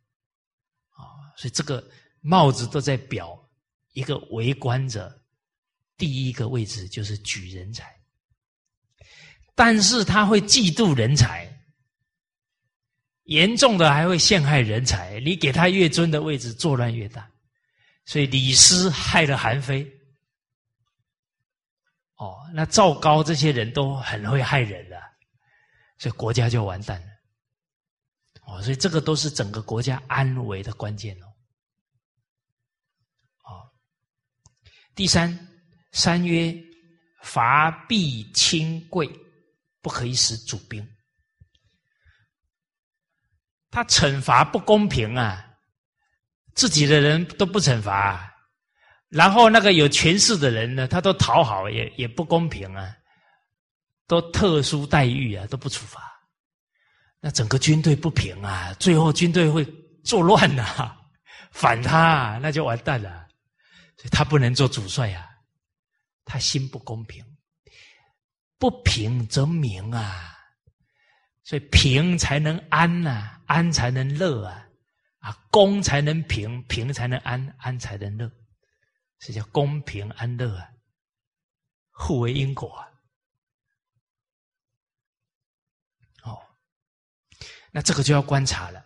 [0.98, 1.04] 啊！
[1.38, 1.88] 所以这个
[2.22, 3.38] 帽子都在表
[3.94, 5.21] 一个为官者
[6.02, 7.96] 第一个位置就是举人才，
[9.54, 11.48] 但是他会嫉妒人才。
[13.26, 17.30] 严重的还会陷害人才，你给他越尊的位置，作乱越大。
[18.04, 19.86] 所以李斯害了韩非，
[22.16, 25.00] 哦，那赵高这些人都很会害人的，
[26.00, 27.08] 所以国家就完蛋了。
[28.48, 31.28] 哦，所以这个都是整个国家安危的关键哦。
[33.44, 33.70] 哦，
[34.96, 35.30] 第三，
[35.92, 36.56] 三曰
[37.22, 39.10] 伐必亲贵，
[39.82, 40.86] 不可以使主兵。
[43.70, 45.46] 他惩罚不公平啊，
[46.54, 48.34] 自己的人都不惩罚，
[49.08, 52.94] 然后那个有权势的人呢，他都讨好，也也不公平啊，
[54.08, 56.02] 都特殊待遇啊，都不处罚，
[57.22, 59.66] 那整个军队不平啊，最后军队会
[60.04, 60.94] 作乱呐，
[61.52, 63.26] 反他那就完蛋了，
[63.96, 65.30] 所以他不能做主帅啊，
[66.26, 67.26] 他心不公平，
[68.58, 70.38] 不平则明啊。
[71.44, 74.70] 所以平才能安呐，安才能乐啊，
[75.20, 78.32] 啊，公才能平，平才能安，安才能乐，
[79.20, 80.70] 是叫公平安乐啊，
[81.90, 82.88] 互为因果啊。
[86.24, 86.40] 哦，
[87.72, 88.86] 那这个就要观察了。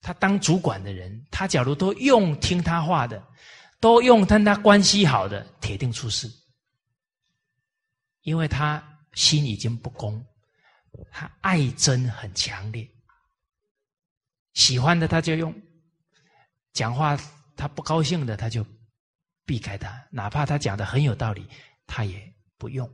[0.00, 3.24] 他当主管的人，他假如都用听他话的，
[3.82, 6.30] 都用跟他关系好的，铁定出事，
[8.20, 8.80] 因为他
[9.14, 10.24] 心已经不公。
[11.10, 12.88] 他爱憎很强烈，
[14.52, 15.52] 喜欢的他就用，
[16.72, 17.18] 讲话
[17.56, 18.64] 他不高兴的他就
[19.44, 21.44] 避开他，哪怕他讲的很有道理，
[21.84, 22.86] 他也不用。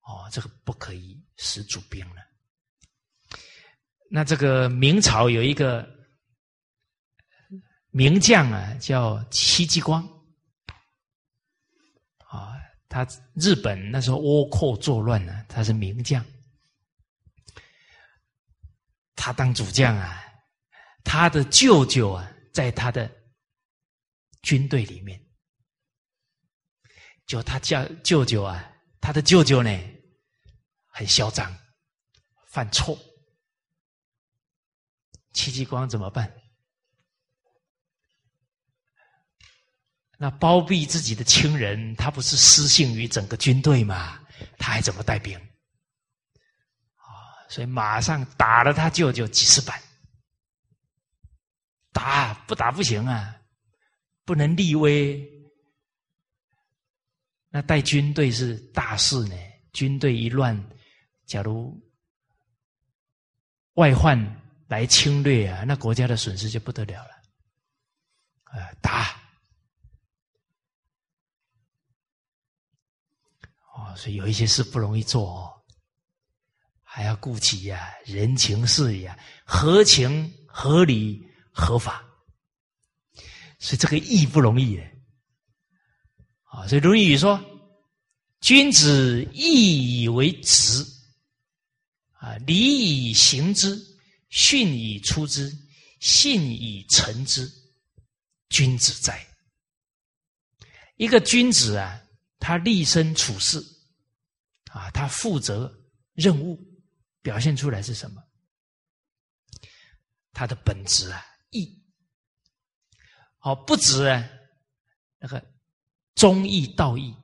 [0.00, 2.22] 哦，这个不可以使主兵了。
[4.08, 5.86] 那这个明朝有一个
[7.92, 10.02] 名将啊，叫戚继光。
[12.26, 16.22] 啊他日本那时候倭寇作乱呢，他是名将，
[19.14, 20.22] 他当主将啊，
[21.02, 23.10] 他的舅舅啊，在他的
[24.42, 25.18] 军队里面，
[27.26, 28.70] 就他叫舅舅啊，
[29.00, 29.70] 他的舅舅呢
[30.86, 31.50] 很嚣张，
[32.46, 32.98] 犯错，
[35.32, 36.30] 戚继光怎么办？
[40.22, 44.20] 那包庇自己的亲人，他不是失信于整个军队吗？
[44.56, 45.36] 他还怎么带兵？
[46.94, 49.82] 啊，所以马上打了他舅舅几十板，
[51.92, 53.36] 打不打不行啊，
[54.24, 55.20] 不能立威。
[57.48, 59.34] 那带军队是大事呢，
[59.72, 60.56] 军队一乱，
[61.26, 61.76] 假如
[63.72, 64.16] 外患
[64.68, 67.10] 来侵略啊，那国家的损失就不得了了。
[68.44, 69.20] 啊，打！
[73.96, 75.52] 所以有一些事不容易做哦，
[76.82, 82.04] 还要顾及呀人情事呀，合情合理合法，
[83.58, 84.78] 所以这个义不容易
[86.44, 86.66] 啊。
[86.68, 87.42] 所以《论语》说
[88.40, 90.84] ：“君子义以为直，
[92.18, 93.80] 啊，礼以行之，
[94.28, 95.50] 训以出之，
[96.00, 97.50] 信以成之，
[98.50, 99.26] 君子在。”
[100.96, 102.00] 一个君子啊，
[102.38, 103.64] 他立身处世。
[104.72, 105.72] 啊，他负责
[106.14, 106.58] 任务，
[107.20, 108.22] 表现出来是什么？
[110.32, 111.78] 他的本质啊，义。
[113.36, 114.28] 好，不止啊，
[115.18, 115.44] 那个
[116.14, 117.14] 忠义道义，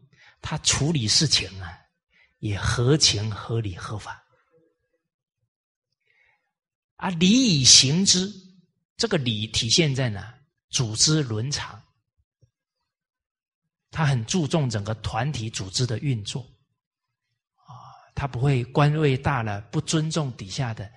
[0.43, 1.79] 他处理事情啊，
[2.39, 4.23] 也合情合理合法。
[6.97, 8.31] 啊，礼以行之，
[8.97, 10.39] 这个礼体现在哪？
[10.71, 11.83] 组织伦常，
[13.91, 16.47] 他很注重整个团体组织的运作。
[18.19, 20.91] 他不会官位大了不尊重底下的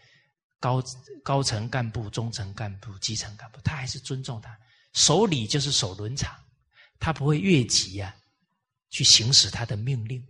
[0.60, 0.84] 高
[1.24, 4.58] 高层干部、中层干部、基层干部，他还是尊重他，
[4.94, 6.36] 守礼就是守伦常，
[7.00, 8.16] 他不会越级呀，
[8.90, 10.26] 去行使他的命令。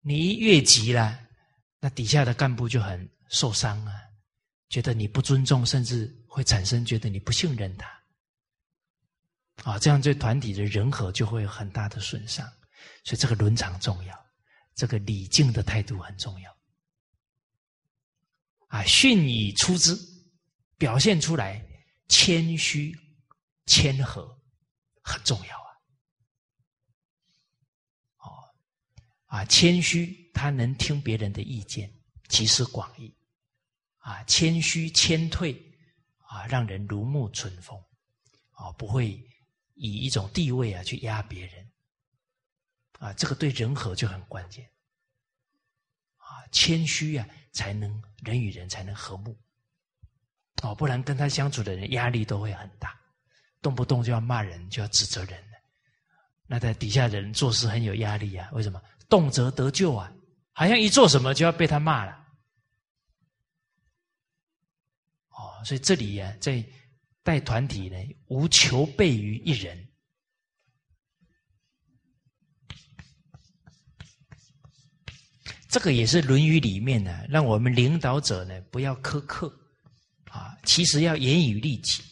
[0.00, 1.16] 你越级了，
[1.78, 3.94] 那底下的干部就很受伤啊，
[4.68, 7.86] 觉得你不尊重，甚至会产生觉得你不信任他。
[9.62, 12.44] 啊，这样对团体的人和就会有很大的损伤。
[13.04, 14.25] 所以这个伦常重要，
[14.76, 16.56] 这个礼敬的态度很重要。
[18.68, 19.96] 啊，训以出之，
[20.76, 21.66] 表现出来
[22.08, 22.94] 谦虚、
[23.64, 24.38] 谦和，
[25.02, 25.70] 很重要啊。
[28.18, 28.28] 哦，
[29.26, 31.90] 啊，谦虚，他能听别人的意见，
[32.28, 33.16] 集思广益。
[33.98, 35.54] 啊，谦虚谦退，
[36.18, 37.82] 啊，让人如沐春风。
[38.50, 39.10] 啊，不会
[39.74, 41.65] 以一种地位啊去压别人。
[42.98, 44.64] 啊，这个对人和就很关键。
[46.16, 49.38] 啊，谦虚啊，才能人与人才能和睦。
[50.62, 52.98] 哦，不然跟他相处的人压力都会很大，
[53.60, 55.44] 动不动就要骂人，就要指责人
[56.48, 58.48] 那在底下的人做事很有压力啊？
[58.52, 58.80] 为什么？
[59.08, 60.12] 动辄得咎啊！
[60.52, 62.12] 好像一做什么就要被他骂了。
[65.28, 66.64] 哦，所以这里呀，在
[67.22, 67.96] 带团体呢，
[68.28, 69.88] 无求备于一人。
[75.76, 79.46] 这个也是《论语》里面呢，让我们领导者呢不要苛刻，
[80.30, 82.02] 啊，其实要严于律己，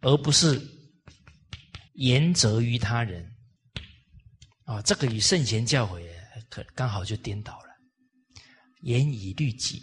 [0.00, 0.58] 而不是
[1.92, 3.30] 严责于他人。
[4.64, 6.02] 啊，这个与圣贤教诲
[6.48, 7.68] 可刚好就颠倒了，
[8.80, 9.82] 严以律己，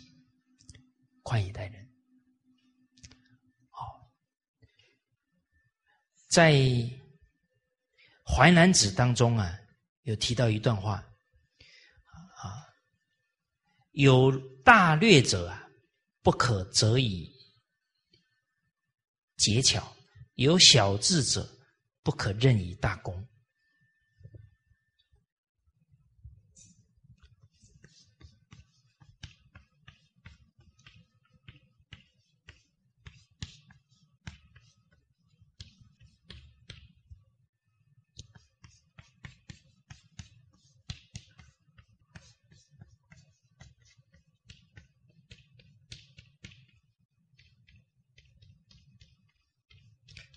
[1.22, 1.88] 宽以待人。
[3.70, 4.12] 好，
[6.28, 6.54] 在
[8.26, 9.56] 《淮南子》当中啊。
[10.10, 10.94] 有提到一段话，
[12.42, 12.66] 啊，
[13.92, 15.70] 有大略者啊，
[16.24, 17.32] 不可则以
[19.38, 19.80] 节巧；
[20.34, 21.48] 有小智者，
[22.02, 23.29] 不可任以大功。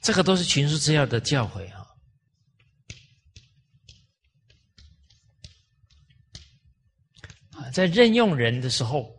[0.03, 1.87] 这个都是群书之要的教诲啊！
[7.53, 9.17] 啊，在任用人的时候，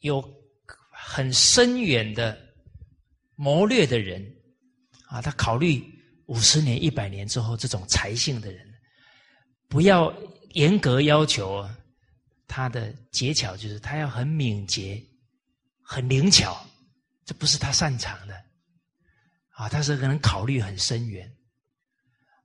[0.00, 0.20] 有
[0.90, 2.36] 很深远的
[3.36, 4.20] 谋略的人
[5.06, 5.80] 啊，他考虑
[6.26, 8.66] 五十年、一百年之后这种才性的人，
[9.68, 10.12] 不要
[10.54, 11.64] 严格要求
[12.48, 15.00] 他的技巧，就是他要很敏捷、
[15.80, 16.66] 很灵巧，
[17.24, 18.44] 这不是他擅长的。
[19.52, 21.30] 啊，他是可能考虑很深远，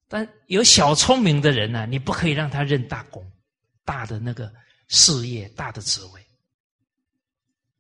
[0.08, 3.32] 但有小聪明的人呢，你不可以让他认大功、
[3.86, 4.54] 大的那个
[4.90, 6.22] 事业、大的职位。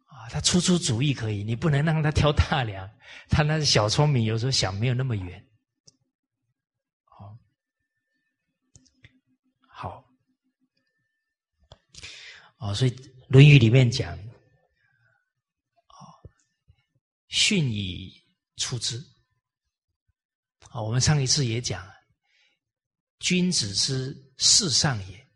[0.05, 2.89] 啊，他出出主意可以，你不能让他挑大梁。
[3.29, 5.45] 他那小聪明，有时候想没有那么远。
[7.03, 7.37] 好，
[9.67, 10.05] 好，
[12.57, 12.91] 哦，所以
[13.27, 14.17] 《论语》里面讲，
[15.87, 15.99] 啊，
[17.27, 18.11] 训以
[18.55, 19.05] 出之。
[20.81, 21.85] 我们上一次也讲，
[23.19, 25.27] 君子之事上也，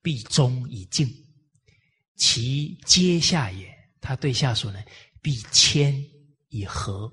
[0.00, 1.08] 必忠以敬；
[2.16, 4.82] 其阶下也，他对下属呢，
[5.20, 5.94] 必谦
[6.48, 7.12] 以和。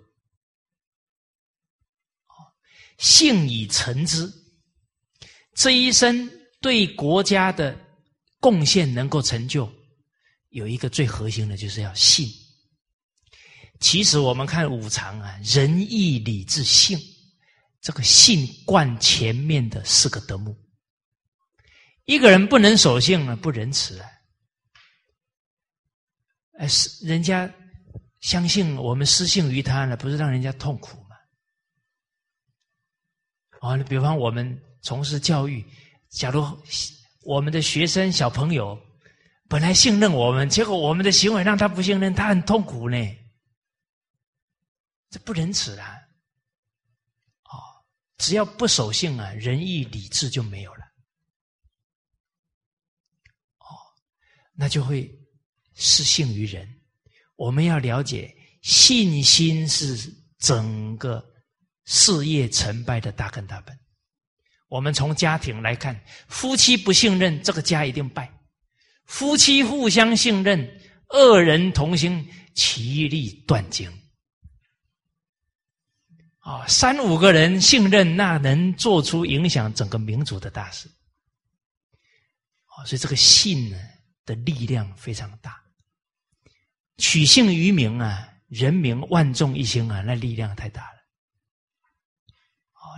[2.97, 4.31] 信以成之，
[5.55, 6.29] 这一生
[6.59, 7.75] 对国家的
[8.39, 9.67] 贡献能够成就，
[10.49, 12.29] 有一个最核心的，就是要信。
[13.79, 16.99] 其实我们看五常啊，仁义礼智信。
[17.81, 20.55] 这个信贯前面的四个德目，
[22.05, 24.07] 一个人不能守信了，不仁慈啊！
[26.59, 27.51] 哎，是人家
[28.19, 31.15] 相信我们失信于他了，不是让人家痛苦吗？
[33.61, 35.65] 啊，你比方我们从事教育，
[36.09, 36.45] 假如
[37.23, 38.79] 我们的学生小朋友
[39.49, 42.97] 本来信任我们，结果我们的行为让他不信任，他很痛苦呢，
[45.09, 45.97] 这不仁慈啊！
[48.21, 50.81] 只要不守信啊，仁义礼智就没有了。
[53.57, 53.65] 哦，
[54.55, 55.11] 那就会
[55.73, 56.71] 失信于人。
[57.35, 59.97] 我们要了解，信心是
[60.37, 61.25] 整个
[61.85, 63.75] 事业成败的大根大本。
[64.67, 65.99] 我们从家庭来看，
[66.29, 68.27] 夫妻不信任，这个家一定败；
[69.05, 73.91] 夫妻互相信任，二人同心，其利断金。
[76.51, 80.89] 啊，三五个人信任，那能做出影响整个民族的大事。
[82.65, 83.77] 啊，所以这个信呢
[84.25, 85.57] 的力量非常大。
[86.97, 90.97] 取信于民啊，人民万众一心啊，那力量太大了。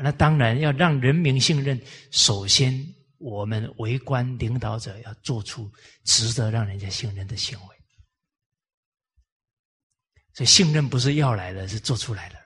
[0.01, 1.79] 那当然要让人民信任，
[2.09, 2.83] 首先
[3.19, 5.71] 我们为官领导者要做出
[6.05, 7.75] 值得让人家信任的行为。
[10.33, 12.42] 所以信任不是要来的，是做出来的。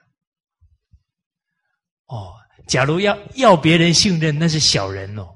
[2.08, 2.34] 哦，
[2.66, 5.34] 假如要要别人信任，那是小人哦。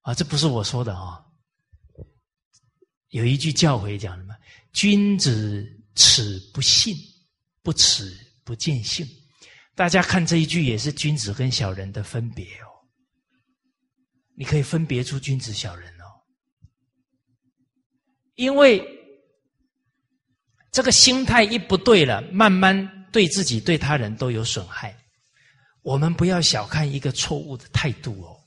[0.00, 1.24] 啊，这不是我说的啊。
[3.10, 4.34] 有一句教诲讲什么？
[4.72, 6.96] 君子耻不信，
[7.62, 9.06] 不耻不见信。
[9.74, 12.66] 大家看这一句，也是君子跟小人的分别哦。
[14.34, 16.04] 你可以分别出君子小人哦，
[18.34, 18.82] 因为。
[20.74, 24.96] 这个心态一不对了，慢慢对自己、对他人都有损害。
[25.82, 28.38] 我们不要小看一个错误的态度哦。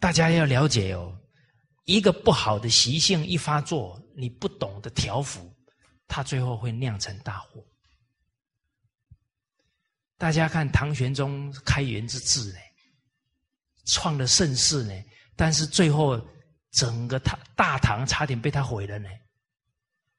[0.00, 1.16] 大家要了解哦，
[1.84, 5.52] 一个不好的习性一发作，你不懂得调服，
[6.06, 7.64] 它最后会酿成大祸。
[10.16, 12.58] 大家看唐玄宗开元之治呢，
[13.84, 14.94] 创了盛世呢，
[15.36, 16.20] 但是最后
[16.70, 19.08] 整个他大唐差点被他毁了呢。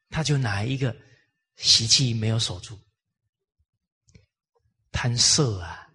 [0.09, 0.95] 他就拿一个
[1.59, 2.79] 习气没有守住？
[4.91, 5.87] 贪色啊！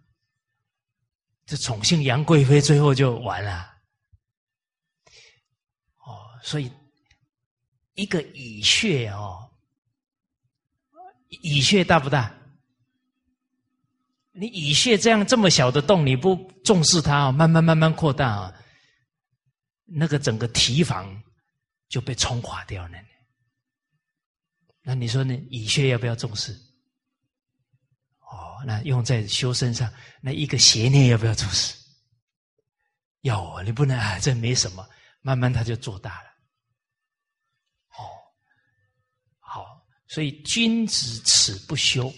[1.46, 3.74] 这宠幸杨贵妃，最后就完了。
[6.04, 6.70] 哦，所以
[7.94, 9.50] 一个蚁穴哦，
[11.28, 12.34] 蚁穴大不大？
[14.32, 18.54] 你蚁穴这样这么小的洞，你不重视它，慢慢慢慢扩大啊，
[19.84, 21.22] 那个整个提防
[21.88, 22.98] 就被冲垮掉了。
[24.86, 25.34] 那你说呢？
[25.48, 26.52] 蚁穴要不要重视？
[28.20, 31.74] 哦，那用在修身上，那一个邪念要不要重视？
[33.22, 33.62] 要啊！
[33.62, 34.86] 你不能啊，这没什么，
[35.22, 36.28] 慢慢它就做大了。
[37.96, 38.04] 哦，
[39.38, 42.12] 好，所以君子耻不修，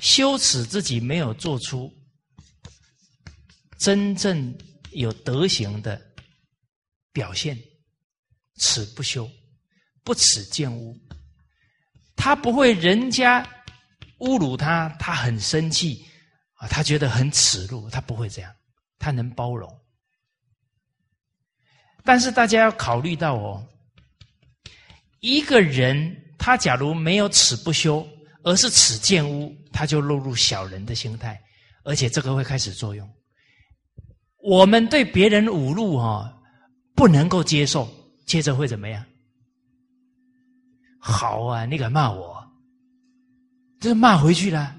[0.00, 1.96] 羞耻自己没有做出
[3.78, 4.58] 真正
[4.90, 6.04] 有德行的
[7.12, 7.56] 表现，
[8.56, 9.30] 耻不修。
[10.06, 10.96] 不耻见污，
[12.14, 13.44] 他不会人家
[14.20, 16.06] 侮辱他，他很生气
[16.54, 18.54] 啊，他觉得很耻辱，他不会这样，
[19.00, 19.68] 他能包容。
[22.04, 23.66] 但是大家要考虑到哦，
[25.18, 28.06] 一个人他假如没有耻不修，
[28.44, 31.42] 而是耻见污，他就落入小人的心态，
[31.82, 33.10] 而且这个会开始作用。
[34.36, 36.32] 我们对别人侮辱哈
[36.94, 37.92] 不能够接受，
[38.24, 39.04] 接着会怎么样？
[41.08, 42.44] 好啊，你敢骂我？
[43.78, 44.76] 这骂回去了，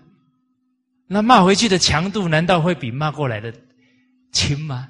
[1.07, 3.53] 那骂回去的强度难道会比骂过来的
[4.33, 4.89] 轻吗？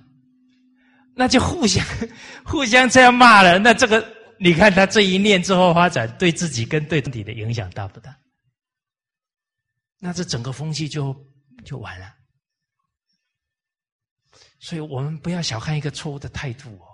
[1.13, 1.85] 那就互相
[2.43, 4.03] 互相这样骂了，那这个
[4.39, 8.17] 你看他这一念之后发展，对自己跟对你的影响大不大？
[9.99, 11.15] 那这整个风气就
[11.63, 12.11] 就完了。
[14.59, 16.87] 所以我们不要小看一个错误的态度哦，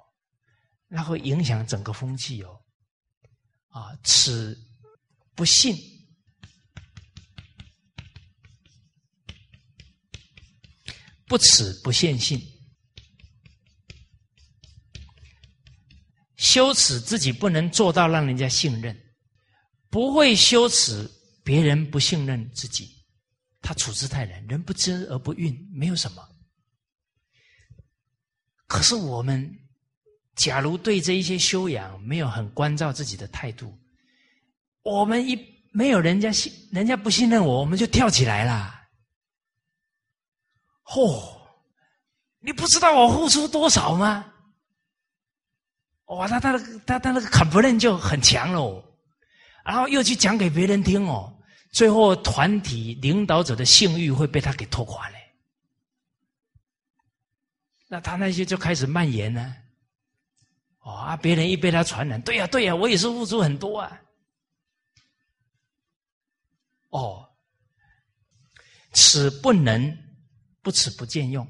[0.89, 2.59] 那会影响整个风气哦。
[3.73, 4.55] 啊，此
[5.33, 5.75] 不信，
[11.25, 12.39] 不耻不见信，
[16.35, 18.95] 羞耻自己不能做到让人家信任，
[19.89, 21.09] 不会羞耻
[21.43, 23.03] 别人不信任自己，
[23.59, 26.23] 他处之泰然，人不知而不愠，没有什么。
[28.67, 29.61] 可是我们。
[30.35, 33.77] 假如对这一些修养没有很关照自己的态度，
[34.81, 35.37] 我们一
[35.71, 38.73] 没有人家信，人家不信任我，我们就跳起来了。
[40.85, 41.41] 嚯！
[42.39, 44.25] 你不知道我付出多少吗？
[46.07, 48.83] 哇，他他他他那个他他那个砍不认就很强喽，
[49.63, 51.33] 然后又去讲给别人听哦，
[51.71, 55.15] 最后团体领导者的信誉会被他给拖垮嘞。
[57.87, 59.55] 那他那些就开始蔓延呢。
[60.83, 61.17] 哦啊！
[61.17, 64.01] 别人一被他传染，对呀对呀，我也是付出很多啊。
[66.89, 67.27] 哦，
[68.91, 69.97] 此不能
[70.61, 71.47] 不耻不见用，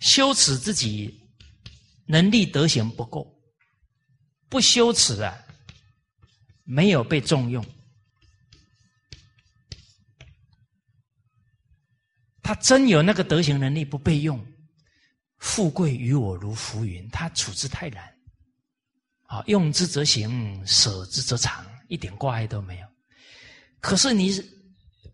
[0.00, 1.24] 羞耻自己
[2.06, 3.40] 能力德行不够，
[4.48, 5.38] 不羞耻啊，
[6.64, 7.64] 没有被重用，
[12.42, 14.44] 他真有那个德行能力不被用。
[15.44, 18.02] 富贵于我如浮云，他处之泰然。
[19.24, 22.86] 啊，用之则行，舍之则藏，一点挂碍都没有。
[23.78, 24.32] 可是你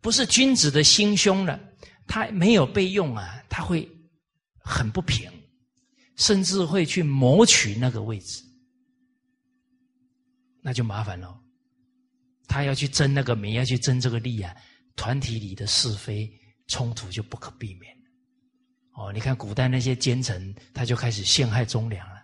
[0.01, 1.61] 不是君子的心胸了，
[2.07, 3.87] 他没有被用啊，他会
[4.63, 5.29] 很不平，
[6.17, 8.41] 甚至会去谋取那个位置，
[10.63, 11.37] 那就麻烦了。
[12.47, 14.55] 他要去争那个名，要去争这个利啊，
[14.95, 16.31] 团体里的是非
[16.69, 18.00] 冲突就不可避免。
[19.01, 22.17] 哦，你看古代那些奸臣，他就开始陷害忠良了。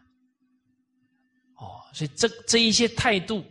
[1.55, 3.43] 哦，所以这这一些态度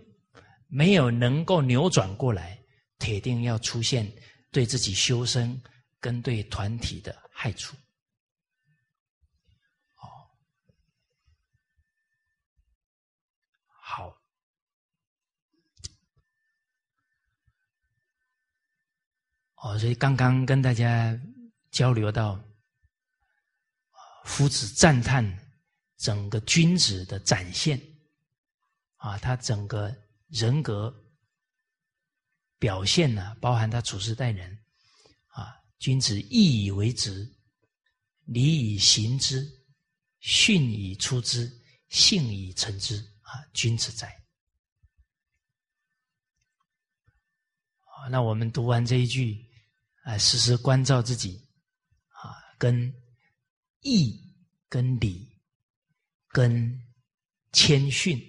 [0.67, 2.55] 没有能够扭转过来，
[2.99, 4.07] 铁定要出现
[4.51, 5.59] 对自己修身
[5.99, 7.75] 跟对团体的害处。
[9.95, 10.05] 哦，
[13.81, 14.15] 好。
[19.55, 21.19] 哦，所以刚刚跟大家
[21.71, 22.39] 交流到，
[24.25, 25.23] 夫子赞叹
[25.97, 27.79] 整个君子的展现，
[28.97, 29.95] 啊，他整个
[30.27, 30.93] 人格
[32.59, 34.51] 表现呢，包含他处事待人，
[35.27, 37.25] 啊，君子义以为直，
[38.25, 39.47] 礼以行之，
[40.19, 41.49] 训以出之，
[41.89, 44.07] 信以成之，啊，君子在。
[47.83, 49.43] 啊，那我们读完这一句。
[50.03, 51.43] 啊，时时关照自己，
[52.09, 52.93] 啊，跟
[53.85, 54.19] 义、
[54.67, 55.39] 跟礼、
[56.27, 56.77] 跟
[57.53, 58.19] 谦逊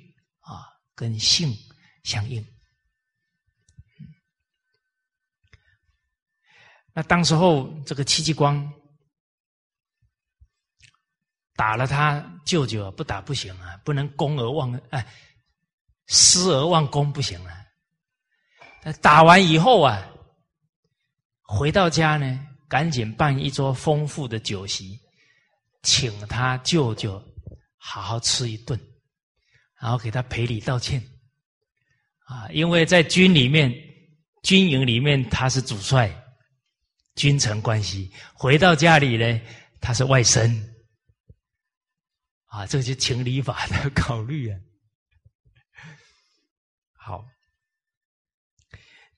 [0.41, 1.53] 啊，跟性
[2.05, 2.47] 相应。
[6.93, 8.73] 那当时候这个戚继光
[11.55, 15.05] 打了他舅舅，不打不行啊，不能公而忘哎，
[16.07, 17.67] 私而忘公不行啊。
[19.01, 20.13] 打完以后啊。
[21.49, 24.99] 回到家呢，赶紧办一桌丰富的酒席，
[25.87, 27.23] 请他舅舅
[27.77, 28.77] 好好吃一顿，
[29.81, 31.01] 然后给他赔礼道歉。
[32.25, 33.73] 啊，因为在军里面、
[34.43, 36.13] 军营里面他是主帅，
[37.15, 39.41] 君臣关系；回到家里呢，
[39.81, 40.53] 他是外甥。
[42.47, 44.59] 啊，这就情理法的考虑啊。
[46.99, 47.25] 好，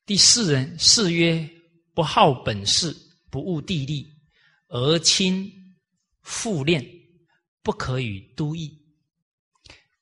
[0.04, 1.48] 第四人誓曰。
[1.94, 2.96] 不好本事，
[3.28, 4.06] 不务地利，
[4.68, 5.50] 而亲
[6.28, 6.84] 复练，
[7.62, 8.70] 不可与都邑。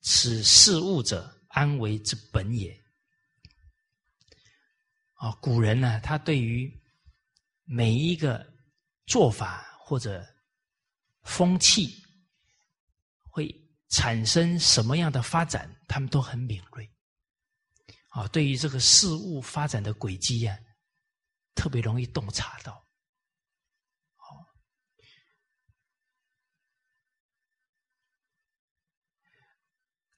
[0.00, 2.76] 此事物者，安为之本也。
[5.14, 6.68] 啊，古人呢，他对于
[7.62, 8.44] 每一个
[9.06, 10.26] 做法或者
[11.22, 12.02] 风气，
[13.30, 13.48] 会
[13.90, 16.90] 产生什么样的发展，他们都很敏锐。
[18.08, 20.58] 啊，对于这个事物发展的轨迹呀。
[21.54, 22.85] 特别容易洞察到，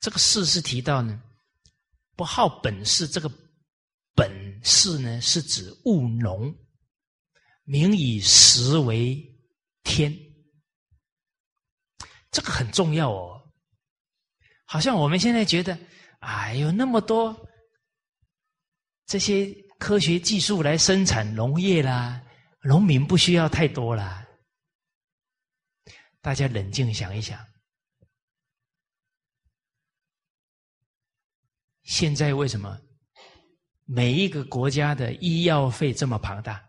[0.08, 1.22] 这个事是提到呢，
[2.16, 3.06] 不好本事。
[3.06, 3.30] 这个
[4.14, 6.50] 本事呢，是指务农，
[7.64, 9.22] 民以食为
[9.82, 10.10] 天，
[12.30, 13.38] 这个很重要哦。
[14.64, 15.78] 好像我们现在觉得，
[16.20, 17.46] 哎呦，那么多
[19.04, 19.54] 这些。
[19.78, 22.20] 科学技术来生产农业啦，
[22.62, 24.26] 农民不需要太多啦。
[26.20, 27.38] 大家冷静想一想，
[31.88, 32.78] 现在为什么
[33.86, 36.62] 每一个国家的医药费这么庞大？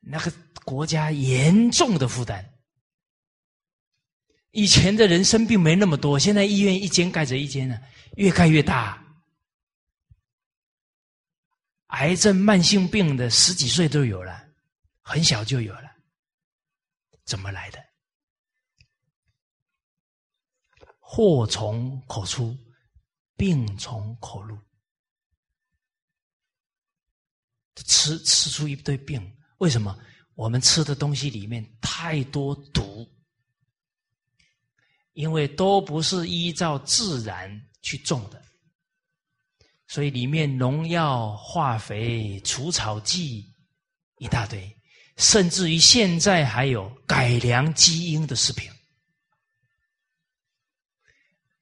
[0.00, 0.32] 那个
[0.64, 2.42] 国家严重的负担。
[4.52, 7.78] 以前的人生病没那么多，现在医院一间盖着一间呢，
[8.16, 9.04] 越盖越大。
[11.88, 14.48] 癌症、慢性病的十几岁都有了，
[15.02, 15.94] 很小就有了，
[17.26, 17.78] 怎么来的？
[20.98, 22.56] 祸从口出，
[23.36, 24.58] 病从口入，
[27.74, 29.36] 吃吃出一堆病。
[29.58, 29.98] 为什么？
[30.34, 33.08] 我们吃的东西里面太多毒，
[35.12, 37.48] 因为都不是依照自然
[37.82, 38.42] 去种的。
[39.86, 43.54] 所以里面农药、化肥、除草剂
[44.18, 44.76] 一大堆，
[45.18, 48.68] 甚至于现在还有改良基因的食品。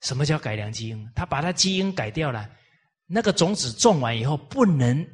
[0.02, 1.10] 什么叫改良基因？
[1.14, 2.48] 他把他基因改掉了，
[3.06, 5.04] 那个种子种完以后不能，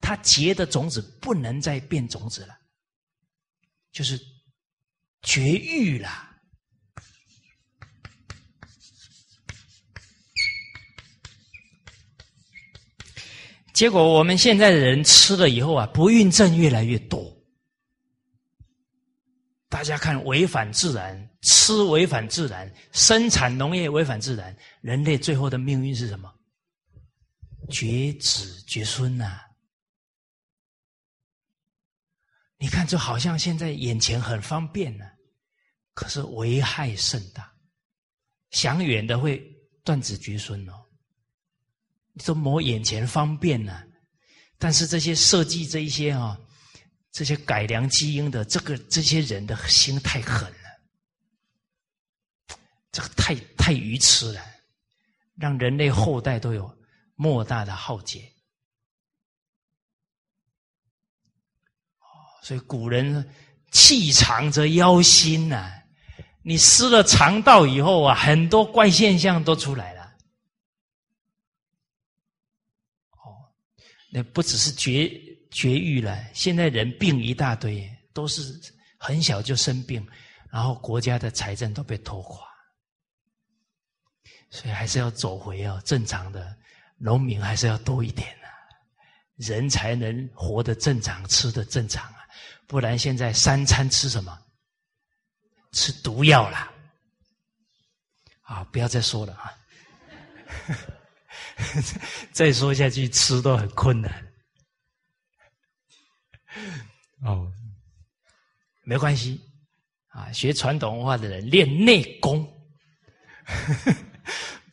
[0.00, 2.56] 它结的种子不能再变种子了，
[3.92, 4.20] 就是
[5.22, 6.30] 绝育了。
[13.72, 17.36] 结果我们现在的人吃了以后啊，不孕症越来越多，
[19.68, 26.32] 大家看，违反自然，吃违反自然，生产农业违反自然，人类最后的命运是什么？
[27.70, 29.40] 绝子绝孙呐！
[32.58, 35.04] 你看，就好像现在眼前很方便呢，
[35.92, 37.52] 可是危害甚大。
[38.50, 39.38] 想远的会
[39.84, 40.72] 断子绝孙哦。
[42.12, 43.82] 你说谋眼前方便呢，
[44.58, 46.40] 但是这些设计这一些啊。
[47.16, 50.52] 这些改良基因的这个这些人的心太狠，
[52.94, 54.40] 这个太太愚痴了，
[55.34, 56.72] 让人类后代都有
[57.16, 58.20] 莫大的浩劫。
[61.98, 62.06] 哦，
[62.44, 63.28] 所以古人
[63.72, 65.70] 气长则妖心呐，
[66.42, 70.02] 你失了肠道以后啊，很多怪现象都出来了。
[73.10, 73.50] 哦，
[74.12, 75.20] 那不只是绝。
[75.56, 78.60] 绝育了，现在人病一大堆，都是
[78.98, 80.04] 很小就生病，
[80.50, 82.44] 然后国家的财政都被拖垮，
[84.54, 86.56] 所以还是要走回哦正常的，
[86.96, 88.46] 农民还是要多一点啊，
[89.34, 92.18] 人才能活得正常，吃的正常啊，
[92.68, 94.38] 不然现在三餐吃什么？
[95.72, 96.72] 吃毒药啦，
[98.42, 99.52] 啊，不要再说了啊，
[102.30, 104.32] 再说下去吃都很困难。
[107.24, 107.52] 哦，
[108.84, 109.40] 没关系，
[110.10, 112.48] 啊，学传统文化的人练内功，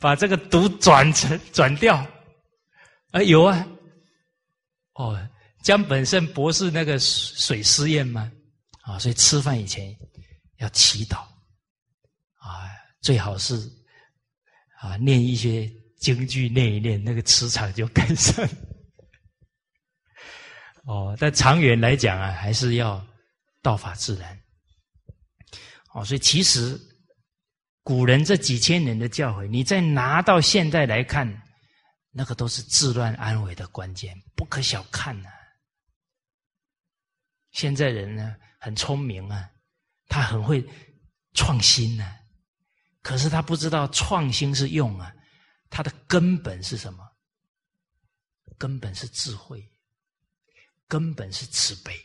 [0.02, 1.96] 把这个毒转成转掉，
[3.12, 3.68] 啊，有啊，
[4.96, 5.30] 哦，
[5.64, 8.32] 江本胜博士那个水试验吗？
[8.82, 9.96] 啊，所以吃饭以前
[10.58, 11.20] 要祈祷，
[12.40, 12.66] 啊，
[13.00, 13.56] 最好是
[14.80, 18.50] 啊念一些京剧，念一念，那个磁场就改善。
[20.86, 23.06] 哦，但长远来讲啊，还是要
[23.62, 24.36] 道法自然。
[25.94, 26.76] 哦，所以其实
[27.84, 31.42] 古人这几千年的教诲，你再拿到现在来看，
[32.12, 35.30] 那个都是治乱安危的关键，不可小看呐。
[37.52, 39.50] 现在人呢很聪明啊，
[40.08, 40.64] 他很会
[41.34, 42.16] 创新呢，
[43.02, 45.14] 可是他不知道创新是用啊，
[45.70, 47.04] 它的根本是什么？
[48.58, 49.68] 根本是智慧。
[50.88, 51.96] 根本是慈悲。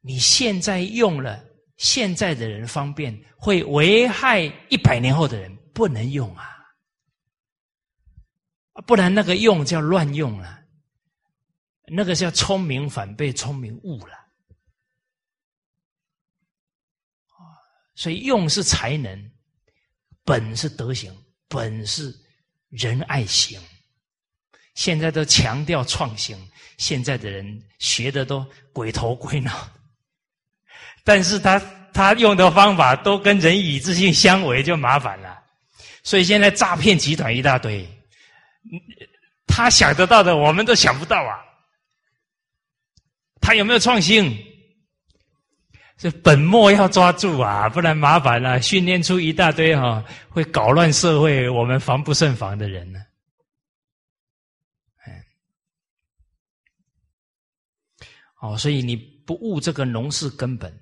[0.00, 1.40] 你现在用了，
[1.80, 6.46] 现在的人方便，会危害一百年后的人，不能用啊！
[8.86, 10.62] 不然那个用叫乱用了，
[11.86, 14.14] 那个叫聪明反被聪明误了。
[17.94, 19.32] 所以用是才能，
[20.22, 21.10] 本是德行，
[21.48, 22.14] 本是
[22.68, 23.58] 仁爱行。
[24.74, 26.36] 现在都强调创新。
[26.76, 29.66] 现在的人学的都鬼头鬼脑，
[31.04, 31.60] 但是他
[31.92, 35.42] 他用的方法都跟人以自信相违，就麻烦了。
[36.02, 37.86] 所以现在诈骗集团一大堆，
[39.46, 41.38] 他想得到的我们都想不到啊。
[43.40, 44.36] 他有没有创新？
[45.96, 48.62] 这本末要抓住啊，不然麻烦了。
[48.62, 53.00] 训练出一大堆哈会搞乱社会、我们防不胜防的人呢。
[58.40, 60.72] 哦，所以你不悟这个农事根本，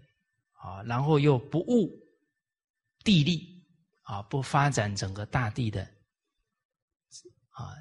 [0.84, 1.90] 然后又不悟
[3.04, 3.64] 地利，
[4.02, 5.82] 啊，不发展整个大地的，
[7.50, 7.74] 啊，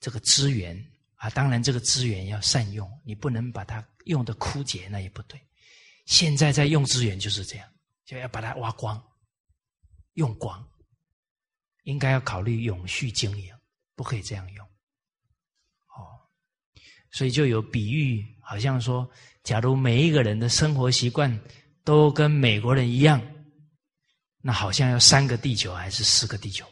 [0.00, 0.76] 这个资源
[1.16, 5.40] 啊，当然这个资源要善用，你不能把它用的枯竭，那也不对。
[6.06, 7.68] 现在在用资源就是这样，
[8.04, 9.02] 就要把它挖光，
[10.14, 10.66] 用光，
[11.84, 13.54] 应该要考虑永续经营，
[13.94, 14.66] 不可以这样用。
[15.96, 16.20] 哦，
[17.10, 18.24] 所以就有比喻。
[18.46, 19.10] 好像说，
[19.42, 21.34] 假如每一个人的生活习惯
[21.84, 23.20] 都跟美国人一样，
[24.40, 26.66] 那好像要三个地球还是四个地球？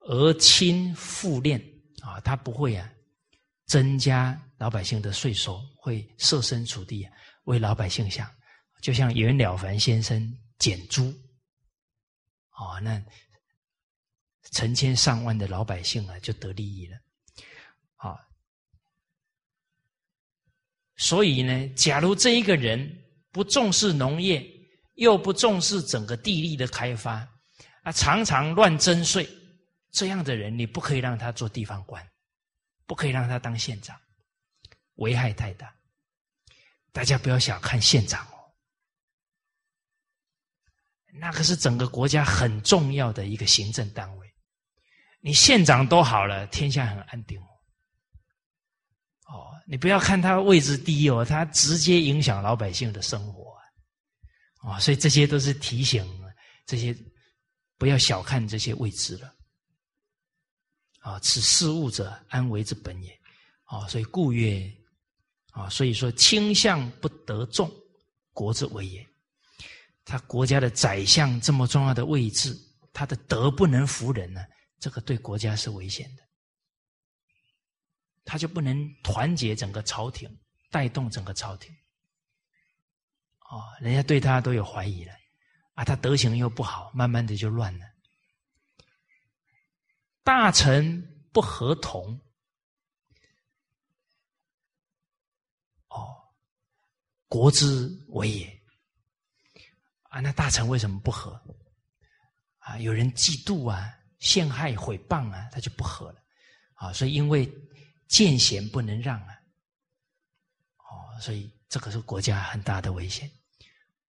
[0.00, 1.60] 而亲复练
[2.02, 2.92] 啊，他不会啊，
[3.66, 7.12] 增加老百姓的税收，会设身处地啊，
[7.44, 8.28] 为老百姓想，
[8.80, 11.12] 就像袁了凡先生减租，
[12.52, 13.02] 哦，那
[14.52, 16.96] 成千上万的老百姓啊，就得利益了。
[20.96, 24.44] 所以呢，假如这一个人不重视农业，
[24.94, 27.28] 又不重视整个地力的开发，
[27.82, 29.28] 啊，常常乱征税，
[29.92, 32.02] 这样的人你不可以让他做地方官，
[32.86, 33.94] 不可以让他当县长，
[34.94, 35.70] 危害太大。
[36.92, 38.36] 大家不要小看县长哦，
[41.20, 44.34] 那可是整个国家很重要的一个行政单位，
[45.20, 47.46] 你县长都好了，天下很安定哦。
[49.68, 53.52] 你不要看他位置低哦，他直接影响老百姓的生活
[54.58, 54.78] 啊！
[54.78, 56.06] 所以这些都是提醒
[56.64, 56.96] 这些
[57.76, 59.34] 不要小看这些位置了
[61.00, 61.18] 啊！
[61.18, 63.12] 此事物者，安危之本也
[63.64, 63.88] 啊！
[63.88, 64.72] 所以故曰
[65.50, 67.68] 啊，所以说倾向不得众，
[68.32, 69.04] 国之危也。
[70.04, 72.56] 他国家的宰相这么重要的位置，
[72.92, 74.44] 他的德不能服人呢，
[74.78, 76.22] 这个对国家是危险的。
[78.26, 80.28] 他就不能团结整个朝廷，
[80.68, 81.72] 带动整个朝廷。
[83.48, 85.12] 哦，人家对他都有怀疑了，
[85.74, 87.86] 啊，他德行又不好，慢慢的就乱了。
[90.24, 91.00] 大臣
[91.32, 92.20] 不合同，
[95.90, 96.16] 哦，
[97.28, 98.62] 国之为也。
[100.10, 101.40] 啊，那大臣为什么不和？
[102.58, 106.20] 啊，有人嫉妒啊，陷害毁谤啊，他就不和了。
[106.74, 107.48] 啊，所以因为。
[108.08, 109.34] 见贤不能让啊！
[110.78, 113.30] 哦，所以这个是国家很大的危险。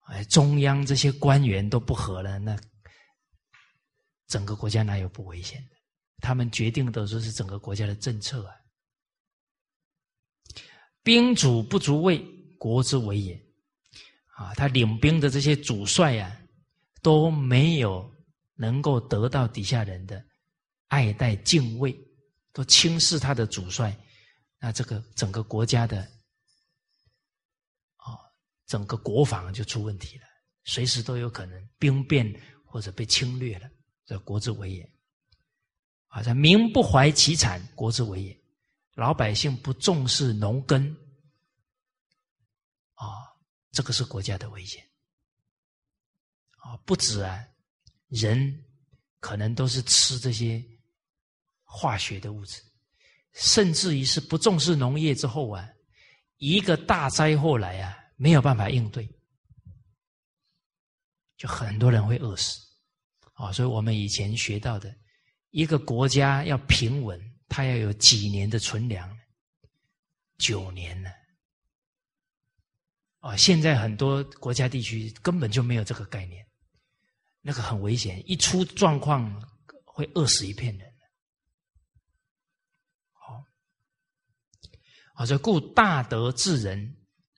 [0.05, 2.57] 哎，中央这些官员都不和了，那
[4.27, 5.75] 整个国家哪有不危险的？
[6.19, 8.55] 他们决定的说是整个国家的政策啊。
[11.03, 12.19] 兵主不足畏，
[12.57, 13.45] 国之为也。
[14.35, 16.39] 啊，他领兵的这些主帅啊，
[17.01, 18.13] 都没有
[18.55, 20.23] 能够得到底下人的
[20.87, 22.06] 爱戴敬畏。
[22.53, 23.95] 都轻视他的主帅，
[24.59, 26.01] 那这个整个国家的，
[27.97, 28.17] 哦，
[28.65, 30.25] 整个国防就出问题了，
[30.63, 32.25] 随时都有可能兵变
[32.65, 33.69] 或者被侵略了，
[34.05, 34.93] 这国之危也。
[36.07, 38.41] 啊，这民不怀其产，国之危也。
[38.95, 40.89] 老百姓不重视农耕，
[42.93, 43.05] 啊，
[43.71, 44.83] 这个是国家的危险。
[46.57, 47.47] 啊，不止啊，
[48.07, 48.65] 人
[49.19, 50.65] 可能都是吃这些。
[51.69, 52.61] 化学的物质，
[53.33, 55.67] 甚至于是不重视农业之后啊，
[56.37, 59.07] 一个大灾祸来啊，没有办法应对，
[61.37, 62.59] 就很多人会饿死
[63.33, 63.51] 啊。
[63.51, 64.95] 所以我们以前学到的，
[65.51, 69.15] 一个国家要平稳，它要有几年的存粮，
[70.37, 71.11] 九年呢。
[73.19, 76.47] 啊，现在很多国家地区根本就没有这个概念，
[77.41, 79.29] 那个很危险，一出状况
[79.83, 80.86] 会饿死一片人。
[85.17, 86.95] 啊，这故大德治人，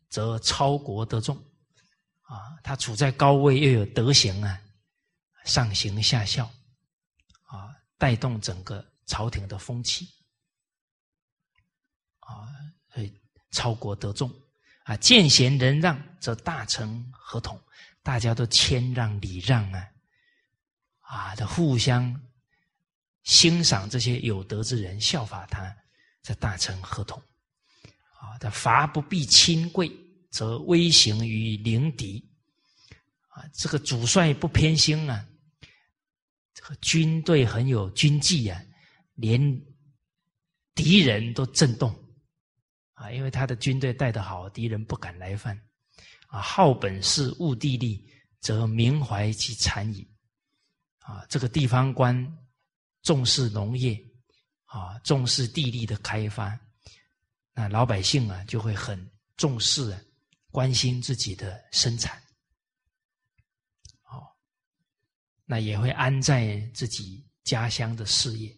[0.09, 1.35] 则超国得众。
[2.23, 4.61] 啊，他处在高位，又有德行啊，
[5.45, 6.43] 上行下效，
[7.43, 10.05] 啊，带动整个朝廷的风气。
[12.19, 12.51] 啊，
[12.93, 13.17] 所以
[13.51, 14.29] 超国得众。
[14.83, 17.57] 啊，见贤人让，则大臣合同，
[18.03, 19.87] 大家都谦让礼让啊，
[20.99, 22.13] 啊，这互相
[23.23, 25.73] 欣赏这些有德之人，效法他，
[26.21, 27.23] 这大臣合同。
[28.39, 29.91] 啊，他伐不必亲贵，
[30.29, 32.25] 则威行于凌敌。
[33.27, 35.27] 啊，这个主帅不偏心啊，
[36.53, 38.61] 这个军队很有军纪啊，
[39.15, 39.39] 连
[40.73, 41.93] 敌人都震动。
[42.93, 45.57] 啊，因为他的军队带得好，敌人不敢来犯。
[46.27, 48.05] 啊，好本事，务地利，
[48.39, 50.05] 则民怀其产矣。
[50.99, 52.37] 啊，这个地方官
[53.01, 53.97] 重视农业，
[54.65, 56.59] 啊，重视地利的开发。
[57.59, 58.97] 那老百姓啊，就会很
[59.35, 59.93] 重视、
[60.49, 62.17] 关心自己的生产，
[64.03, 64.25] 哦，
[65.43, 68.57] 那也会安在自己家乡的事业。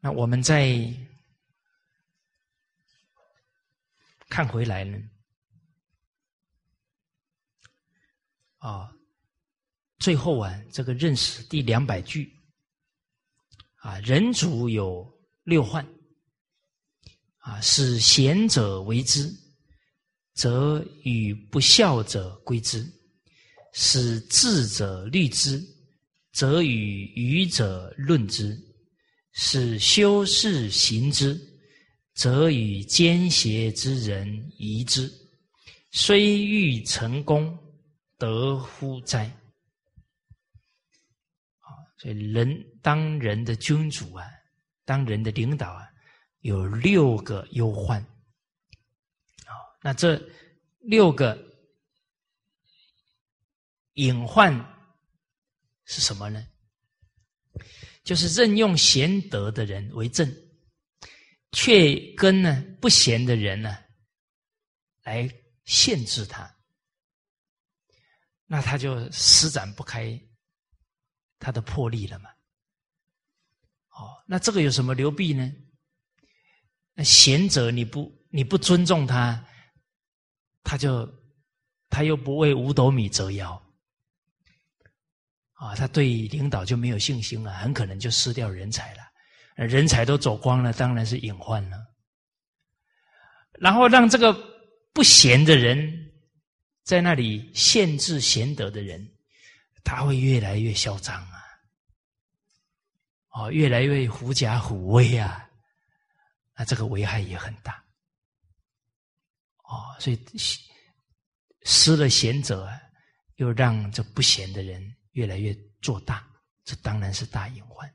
[0.00, 0.92] 那我们再
[4.28, 4.98] 看回来呢，
[8.58, 8.92] 啊，
[10.00, 12.36] 最后啊，这个认识第两百句，
[13.76, 15.08] 啊，人主有
[15.44, 15.93] 六患。
[17.44, 19.30] 啊，使贤者为之，
[20.32, 22.82] 则与不孝者归之；
[23.74, 25.62] 使智者虑之，
[26.32, 28.56] 则与愚者论之；
[29.32, 31.38] 使修士行之，
[32.14, 35.12] 则与奸邪之人疑之。
[35.90, 37.54] 虽欲成功，
[38.16, 39.26] 得乎哉？
[41.58, 41.68] 啊，
[41.98, 44.24] 所以人当人的君主啊，
[44.86, 45.90] 当人的领导啊。
[46.44, 47.98] 有六个忧患，
[49.46, 50.22] 啊，那这
[50.80, 51.42] 六个
[53.94, 54.54] 隐患
[55.86, 56.46] 是什么呢？
[58.02, 60.30] 就是任用贤德的人为政，
[61.52, 63.78] 却跟呢不贤的人呢
[65.02, 65.26] 来
[65.64, 66.54] 限制他，
[68.44, 70.20] 那他就施展不开
[71.38, 72.28] 他的魄力了嘛。
[73.88, 75.50] 哦，那这个有什么流弊呢？
[76.94, 79.44] 那贤者你不你不尊重他，
[80.62, 81.08] 他就
[81.90, 83.60] 他又不为五斗米折腰，
[85.54, 89.00] 啊，他对领导就没有信心了，很可能就失掉人才了。
[89.56, 91.78] 人才都走光了，当然是隐患了。
[93.52, 94.32] 然后让这个
[94.92, 96.12] 不贤的人
[96.82, 99.08] 在那里限制贤德的人，
[99.84, 101.42] 他会越来越嚣张啊！
[103.30, 105.43] 哦，越来越狐假虎威啊！
[106.56, 107.84] 那这个危害也很大。
[109.64, 110.24] 哦，所以
[111.62, 112.68] 失了贤者，
[113.36, 116.28] 又让这不贤的人越来越做大，
[116.64, 117.88] 这当然是大隐患。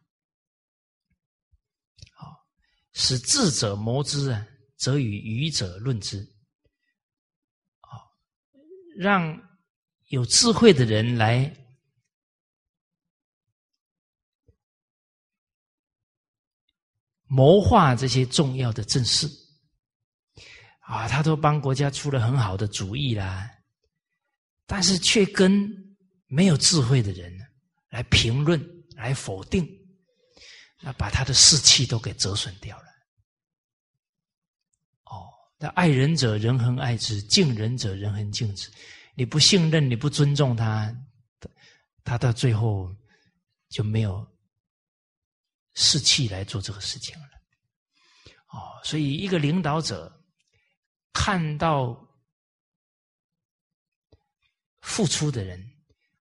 [2.14, 2.46] 好
[2.94, 6.28] 使智者谋之啊，则与愚者论之。
[7.82, 8.12] 好，
[8.98, 9.40] 让
[10.08, 11.46] 有智慧的人来
[17.30, 19.30] 谋划这些重要的政事。
[20.82, 23.48] 啊，他都帮国家出了很好的主意啦，
[24.66, 25.72] 但是却跟
[26.26, 27.32] 没有智慧的人
[27.90, 28.60] 来评论、
[28.96, 29.64] 来否定，
[30.82, 32.86] 那把他的士气都给折损掉了。
[35.04, 35.30] 哦
[35.60, 38.72] 那爱人者，人恒爱之；敬人者，人恒敬之。
[39.14, 40.92] 你不信任，你不尊重他，
[42.04, 42.90] 他到最后
[43.70, 44.26] 就没有
[45.82, 47.26] 士气来做这个事情了。
[48.50, 50.12] 哦，所以一个领导者
[51.14, 51.98] 看到
[54.82, 55.58] 付出的人，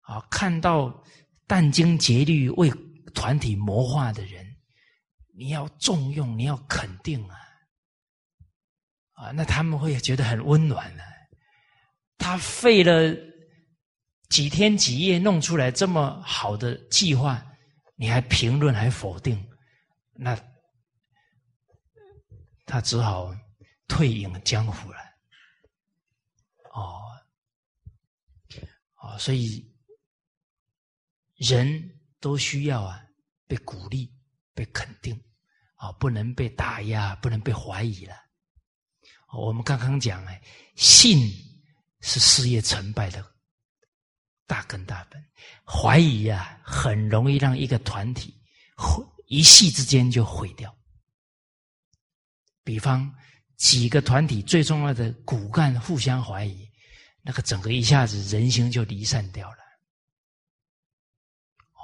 [0.03, 1.03] 啊，看到
[1.49, 2.71] 殚精竭虑为
[3.15, 4.47] 团体谋划的人，
[5.35, 7.37] 你要重用，你要肯定啊。
[9.15, 11.03] 啊，那他们会觉得很温暖的。
[12.17, 13.13] 他费了
[14.29, 17.45] 几天几夜弄出来这么好的计划，
[17.97, 19.48] 你还评论还否定，
[20.21, 20.37] 那
[22.67, 23.33] 他只好
[23.87, 24.99] 退隐江湖了。
[26.73, 27.01] 哦，
[28.97, 29.65] 哦，所以
[31.37, 33.01] 人都需要啊
[33.47, 34.13] 被鼓励、
[34.55, 35.19] 被肯定，
[35.77, 38.15] 啊，不能被打压，不能被怀疑了。
[39.33, 40.43] 我们刚刚讲哎，
[40.75, 41.31] 信
[42.01, 43.25] 是事业成败的
[44.47, 45.25] 大根大本，
[45.65, 48.35] 怀疑啊，很容易让一个团体
[48.77, 50.75] 毁一夕之间就毁掉。
[52.65, 53.15] 比方
[53.57, 56.71] 几个团体最重要的骨干互相怀疑，
[57.23, 59.57] 那个整个一下子人心就离散掉了。
[61.73, 61.81] 哦，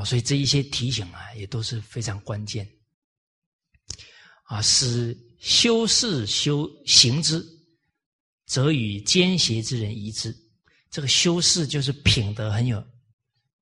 [0.00, 2.68] 哦，所以这一些提醒啊，也都是非常关键。
[4.44, 7.44] 啊，使修士修行之，
[8.46, 10.34] 则与奸邪之人一致。
[10.90, 12.82] 这个修士就是品德很有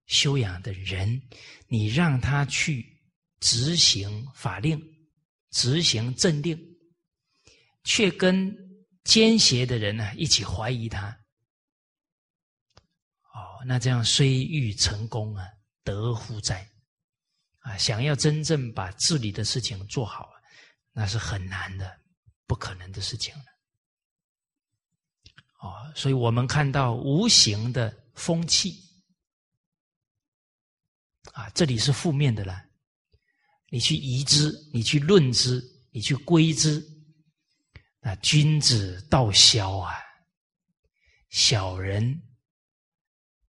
[0.07, 1.20] 修养的人，
[1.69, 3.01] 你让他去
[3.41, 4.81] 执行法令、
[5.51, 6.59] 执行政令，
[7.85, 8.57] 却跟
[9.05, 11.09] 奸邪的人呢一起怀疑他。
[13.35, 15.47] 哦，那这样虽欲成功啊，
[15.85, 16.69] 得乎哉？
[17.59, 20.31] 啊，想要真正把治理的事情做好。
[20.99, 22.01] 那是很难的，
[22.47, 23.45] 不可能的事情了。
[25.61, 28.73] 哦，所以我们看到无形的风气，
[31.32, 32.65] 啊，这里是负面的了。
[33.69, 36.85] 你去移之，你去论之，你去归之，
[38.01, 39.94] 那君子道消啊，
[41.31, 42.23] 小人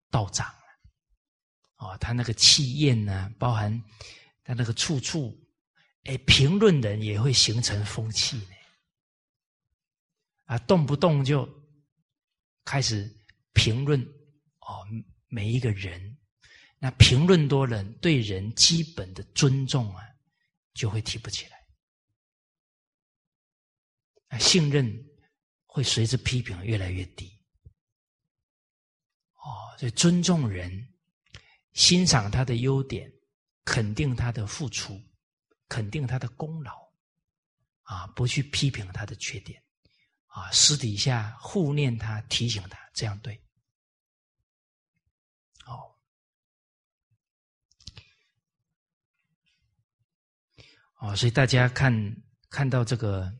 [0.09, 0.55] 道长啊。
[1.77, 3.83] 哦，他那个气焰呢，包含
[4.43, 5.37] 他那个处处。
[6.03, 8.55] 哎，评论人也会形成风气呢，
[10.45, 11.45] 啊，动不动就
[12.63, 13.13] 开始
[13.51, 14.01] 评论
[14.61, 14.87] 哦，
[15.27, 16.17] 每一个人，
[16.79, 20.03] 那评论多了，对人基本的尊重啊，
[20.73, 21.67] 就会提不起来，
[24.29, 24.91] 啊，信任
[25.65, 27.27] 会随着批评越来越低，
[29.33, 30.93] 哦，所以尊重人，
[31.73, 33.11] 欣赏他的优点，
[33.65, 35.01] 肯定他的付出。
[35.69, 36.71] 肯定他的功劳，
[37.81, 39.61] 啊，不去批评他的缺点，
[40.27, 43.35] 啊，私底下互念他，提醒他，这样对。
[45.65, 45.93] 哦，
[50.97, 51.93] 哦，所以大家看
[52.49, 53.25] 看到这个《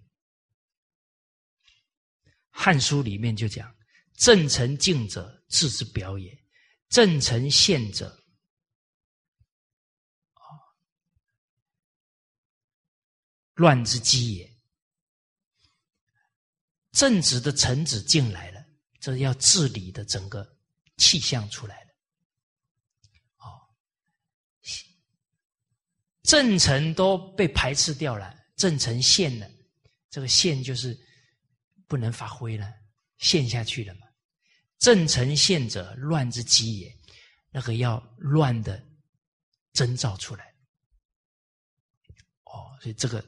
[2.50, 3.76] 汉书》里面就讲
[4.14, 6.32] ：“正臣敬者，治之表也；
[6.90, 8.16] 正臣献者。”
[13.56, 14.56] 乱之基也。
[16.92, 18.64] 正直的臣子进来了，
[19.00, 20.58] 这要治理的整个
[20.98, 21.90] 气象出来了。
[23.38, 23.70] 哦，
[26.28, 29.50] 正臣都被排斥掉了，正臣陷了，
[30.10, 30.96] 这个陷就是
[31.88, 32.70] 不能发挥了，
[33.18, 34.06] 陷下去了嘛。
[34.78, 36.94] 正臣陷者，乱之基也。
[37.50, 38.86] 那个要乱的
[39.72, 40.54] 征兆出来。
[42.44, 43.26] 哦，所以这个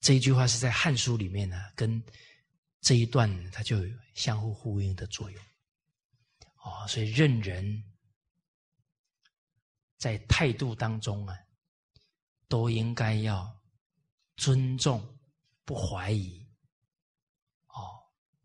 [0.00, 2.00] 这一句话是在《汉书》里面呢，跟
[2.82, 5.42] 这一段它就有相互呼应的作用。
[6.62, 7.82] 哦，所以任人
[9.96, 11.34] 在态度当中啊。
[12.48, 13.52] 都应该要
[14.36, 15.02] 尊重、
[15.64, 16.46] 不怀疑，
[17.68, 17.98] 哦，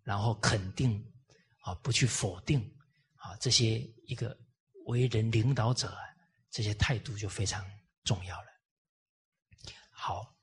[0.04, 1.04] 然后肯定，
[1.60, 2.60] 啊，不去否定，
[3.16, 4.36] 啊，这些一个
[4.86, 5.96] 为人领导者
[6.50, 7.64] 这些态度就非常
[8.04, 8.48] 重要了。
[9.92, 10.36] 好，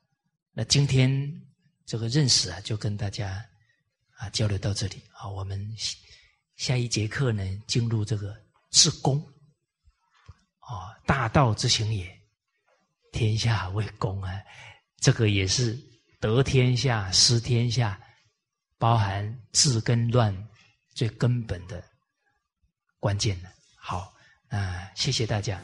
[0.53, 1.11] 那今天
[1.85, 3.45] 这个认识啊，就跟大家
[4.17, 5.75] 啊交流到这里啊，我们
[6.57, 8.41] 下一节课呢，进入这个
[8.71, 9.21] 治公，
[10.59, 12.18] 啊，大道之行也。
[13.13, 14.33] 天下为公啊，
[15.01, 15.79] 这个也是
[16.21, 18.01] 得天下、失天下，
[18.79, 20.35] 包含治跟乱
[20.95, 21.83] 最根本的
[22.99, 23.49] 关键的。
[23.77, 24.13] 好，
[24.49, 25.61] 那谢谢大家。